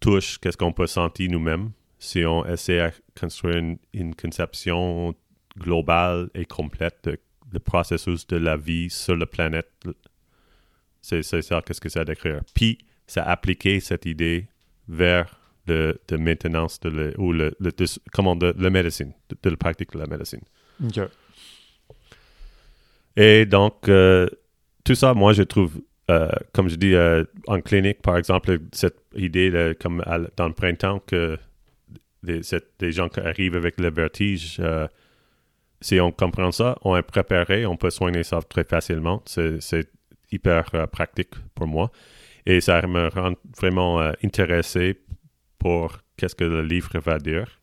toucher, 0.00 0.36
qu'est-ce 0.40 0.56
qu'on 0.58 0.72
peut 0.72 0.86
sentir 0.86 1.30
nous-mêmes, 1.30 1.70
si 1.98 2.24
on 2.24 2.44
essaie 2.44 2.78
de 2.90 3.20
construire 3.20 3.56
une, 3.56 3.78
une 3.94 4.14
conception 4.14 5.14
globale 5.58 6.28
et 6.34 6.44
complète 6.44 6.98
de 7.04 7.18
le 7.52 7.60
processus 7.60 8.26
de 8.26 8.36
la 8.36 8.56
vie 8.56 8.90
sur 8.90 9.16
la 9.16 9.24
planète. 9.24 9.70
C'est 11.00 11.22
ça, 11.22 11.62
qu'est-ce 11.62 11.80
que 11.80 11.88
ça 11.88 12.04
décrire. 12.04 12.40
Puis, 12.54 12.78
ça 13.06 13.22
appliquer 13.22 13.78
cette 13.80 14.04
idée 14.04 14.48
vers 14.88 15.40
le, 15.66 15.98
de 16.08 16.16
maintenance 16.16 16.80
de 16.80 16.88
le, 16.90 17.20
ou 17.20 17.32
le, 17.32 17.54
le, 17.60 17.70
de- 17.70 17.86
comment 18.12 18.34
de, 18.36 18.52
la 18.58 18.70
médecine, 18.70 19.12
de, 19.28 19.36
de 19.40 19.50
la 19.50 19.56
pratique 19.56 19.92
de 19.92 19.98
la 19.98 20.06
médecine. 20.06 20.42
OK. 20.84 21.00
Et 23.16 23.46
donc, 23.46 23.88
euh, 23.88 24.28
tout 24.86 24.94
ça, 24.94 25.14
moi, 25.14 25.32
je 25.32 25.42
trouve, 25.42 25.82
euh, 26.10 26.30
comme 26.52 26.68
je 26.68 26.76
dis, 26.76 26.94
euh, 26.94 27.24
en 27.48 27.60
clinique, 27.60 28.00
par 28.02 28.16
exemple, 28.16 28.58
cette 28.72 29.00
idée, 29.16 29.74
comme 29.80 30.02
dans 30.36 30.46
le 30.46 30.54
printemps, 30.54 31.00
que 31.00 31.36
des, 32.22 32.92
gens 32.92 33.08
qui 33.08 33.20
arrivent 33.20 33.56
avec 33.56 33.80
le 33.80 33.90
vertige, 33.90 34.58
euh, 34.60 34.86
si 35.80 36.00
on 36.00 36.12
comprend 36.12 36.52
ça, 36.52 36.78
on 36.82 36.96
est 36.96 37.02
préparé, 37.02 37.66
on 37.66 37.76
peut 37.76 37.90
soigner 37.90 38.22
ça 38.22 38.40
très 38.42 38.64
facilement. 38.64 39.22
C'est 39.26 39.90
hyper 40.30 40.70
pratique 40.92 41.34
pour 41.54 41.66
moi. 41.66 41.90
Et 42.46 42.60
ça 42.60 42.80
me 42.86 43.08
rend 43.08 43.34
vraiment 43.56 43.98
intéressé 44.22 45.00
pour 45.58 45.98
qu'est-ce 46.16 46.36
que 46.36 46.44
le 46.44 46.62
livre 46.62 46.96
va 47.00 47.18
dire. 47.18 47.60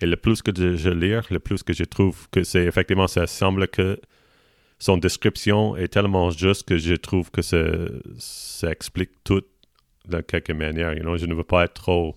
Et 0.00 0.06
le 0.06 0.16
plus 0.16 0.40
que 0.40 0.52
je, 0.56 0.76
je 0.76 0.90
lis, 0.90 1.20
le 1.30 1.40
plus 1.40 1.62
que 1.62 1.72
je 1.72 1.84
trouve 1.84 2.28
que 2.30 2.44
c'est 2.44 2.64
effectivement, 2.64 3.08
ça 3.08 3.26
semble 3.26 3.68
que 3.68 4.00
son 4.80 4.96
description 4.96 5.76
est 5.76 5.88
tellement 5.88 6.30
juste 6.30 6.66
que 6.66 6.78
je 6.78 6.94
trouve 6.94 7.30
que 7.30 7.42
ça, 7.42 8.70
explique 8.70 9.10
tout 9.22 9.42
de 10.08 10.20
quelque 10.22 10.52
manière. 10.52 10.94
You 10.94 11.02
know? 11.02 11.18
Je 11.18 11.26
ne 11.26 11.34
veux 11.34 11.44
pas 11.44 11.64
être 11.64 11.74
trop, 11.74 12.14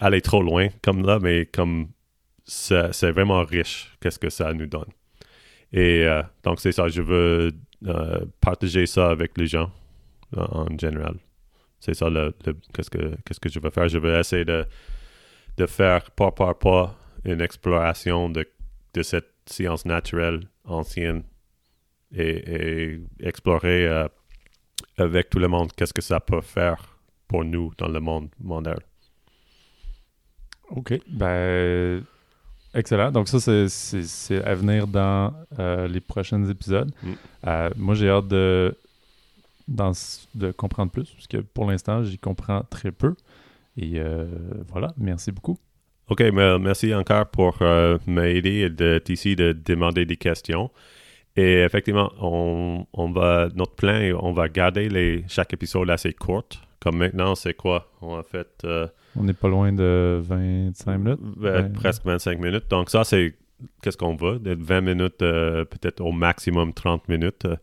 aller 0.00 0.20
trop 0.20 0.42
loin 0.42 0.68
comme 0.82 1.06
là, 1.06 1.20
mais 1.20 1.46
comme 1.46 1.88
c'est 2.44 3.10
vraiment 3.12 3.44
riche, 3.44 3.96
qu'est-ce 4.00 4.18
que 4.18 4.30
ça 4.30 4.52
nous 4.52 4.66
donne. 4.66 4.90
Et 5.72 6.04
euh, 6.04 6.22
donc, 6.42 6.60
c'est 6.60 6.72
ça, 6.72 6.88
je 6.88 7.02
veux 7.02 7.52
euh, 7.86 8.24
partager 8.40 8.86
ça 8.86 9.10
avec 9.10 9.38
les 9.38 9.46
gens 9.46 9.70
en 10.36 10.66
général. 10.76 11.16
C'est 11.78 11.94
ça, 11.94 12.08
qu'est-ce, 12.74 12.90
que, 12.90 13.48
je 13.48 13.60
veux 13.60 13.70
faire. 13.70 13.88
Je 13.88 13.98
veux 13.98 14.18
essayer 14.18 14.44
de, 14.44 14.66
faire 15.66 16.10
pas 16.10 16.32
par 16.32 16.58
pas 16.58 16.96
une 17.24 17.40
exploration 17.40 18.28
de 18.28 18.44
cette 19.02 19.35
science 19.46 19.84
naturelle 19.84 20.48
ancienne 20.64 21.22
et, 22.14 22.92
et 22.94 23.00
explorer 23.20 23.86
euh, 23.86 24.08
avec 24.98 25.30
tout 25.30 25.38
le 25.38 25.48
monde 25.48 25.72
qu'est-ce 25.72 25.92
que 25.94 26.02
ça 26.02 26.20
peut 26.20 26.40
faire 26.40 26.98
pour 27.28 27.44
nous 27.44 27.72
dans 27.78 27.88
le 27.88 28.00
monde 28.00 28.28
mondial. 28.40 28.78
OK. 30.70 31.00
Ben, 31.08 32.04
excellent. 32.74 33.10
Donc, 33.12 33.28
ça, 33.28 33.38
c'est- 33.68 34.44
à 34.44 34.54
venir 34.54 34.86
dans 34.86 35.32
euh, 35.58 35.86
les 35.88 36.00
prochains 36.00 36.44
épisodes. 36.48 36.92
Mm. 37.02 37.12
Euh, 37.46 37.70
moi, 37.76 37.94
j'ai 37.94 38.08
hâte 38.10 38.28
de, 38.28 38.76
de 39.68 40.52
comprendre 40.52 40.90
plus, 40.92 41.10
parce 41.10 41.26
que 41.26 41.38
pour 41.38 41.70
l'instant, 41.70 42.02
j'y 42.04 42.18
comprends 42.18 42.62
très 42.62 42.92
peu. 42.92 43.14
Et 43.76 44.00
voilà, 44.68 44.94
merci 44.96 45.30
beaucoup. 45.32 45.58
OK, 46.08 46.20
mais 46.32 46.58
merci 46.58 46.94
encore 46.94 47.26
pour 47.26 47.58
euh, 47.62 47.98
m'aider 48.06 48.70
de, 48.70 49.02
ici 49.08 49.34
de 49.34 49.52
demander 49.52 50.04
des 50.06 50.16
questions. 50.16 50.70
Et 51.36 51.62
effectivement, 51.62 52.12
on, 52.20 52.86
on 52.92 53.10
va, 53.10 53.48
notre 53.54 53.74
plan, 53.74 54.16
on 54.22 54.32
va 54.32 54.48
garder 54.48 54.88
les, 54.88 55.24
chaque 55.28 55.52
épisode 55.52 55.90
assez 55.90 56.12
court. 56.12 56.46
Comme 56.80 56.98
maintenant, 56.98 57.34
c'est 57.34 57.54
quoi? 57.54 57.90
On 58.00 58.16
a 58.16 58.22
fait 58.22 58.48
euh, 58.64 58.86
On 59.16 59.24
n'est 59.24 59.32
pas 59.32 59.48
loin 59.48 59.72
de 59.72 60.20
25 60.22 60.98
minutes. 60.98 61.20
euh, 61.42 61.68
presque 61.70 62.04
25 62.04 62.38
minutes. 62.38 62.70
Donc 62.70 62.88
ça, 62.90 63.02
c'est 63.02 63.34
qu'est-ce 63.82 63.96
qu'on? 63.96 64.14
De 64.14 64.54
20 64.58 64.80
minutes, 64.80 65.22
euh, 65.22 65.64
peut-être 65.64 66.00
au 66.00 66.12
maximum 66.12 66.72
30 66.72 67.08
minutes. 67.08 67.44
euh, 67.46 67.56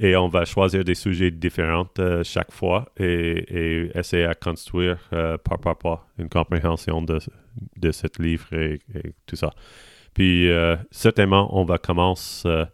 et 0.00 0.14
on 0.14 0.28
va 0.28 0.44
choisir 0.44 0.84
des 0.84 0.94
sujets 0.94 1.32
différents 1.32 1.88
euh, 1.98 2.22
chaque 2.22 2.52
fois 2.52 2.86
et, 3.00 3.06
et 3.08 3.98
essayer 3.98 4.24
à 4.24 4.34
construire 4.36 4.98
pas 5.10 5.58
par 5.60 5.76
pas 5.76 6.06
une 6.18 6.28
compréhension 6.28 7.02
de, 7.02 7.18
de 7.76 7.90
ce 7.90 8.06
livre 8.20 8.46
et, 8.52 8.78
et 8.94 9.12
tout 9.26 9.34
ça. 9.34 9.50
Puis 10.14 10.48
certainement, 10.92 11.48
on 11.58 11.64
va 11.64 11.78
commencer 11.78 12.48
euh, 12.48 12.64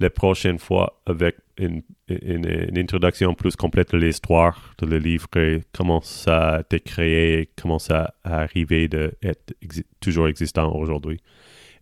la 0.00 0.10
prochaine 0.10 0.58
fois 0.58 1.00
avec 1.06 1.36
une, 1.56 1.82
une, 2.08 2.76
introduction 2.78 3.32
plus 3.34 3.54
complète 3.54 3.92
de 3.92 3.98
l'histoire 3.98 4.74
de 4.78 4.86
le 4.86 4.98
livre 4.98 5.28
et 5.36 5.62
comment 5.72 6.00
ça 6.00 6.56
a 6.56 6.60
été 6.60 6.80
créé, 6.80 7.48
comment 7.60 7.78
ça 7.78 8.14
a 8.24 8.40
arrivé 8.42 8.88
d'être 8.88 9.52
exi- 9.62 9.84
toujours 10.00 10.26
existant 10.26 10.72
aujourd'hui. 10.74 11.20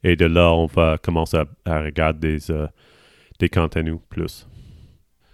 Et 0.04 0.16
de 0.16 0.26
là, 0.26 0.52
on 0.52 0.66
va 0.66 0.98
commencer 0.98 1.36
à, 1.36 1.46
à 1.64 1.82
regarder 1.82 2.36
des, 2.38 2.50
euh, 2.50 2.66
des 3.38 3.48
contenus 3.48 3.98
plus. 4.08 4.48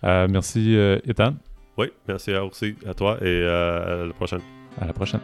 Euh, 0.05 0.29
merci, 0.29 0.77
euh, 0.77 0.99
Ethan. 1.07 1.35
Oui, 1.77 1.89
merci 2.07 2.35
aussi 2.35 2.75
à 2.87 2.95
toi 2.95 3.19
et 3.21 3.25
euh, 3.27 4.05
à 4.05 4.07
la 4.07 4.13
prochaine. 4.13 4.41
À 4.81 4.87
la 4.87 4.93
prochaine. 4.93 5.21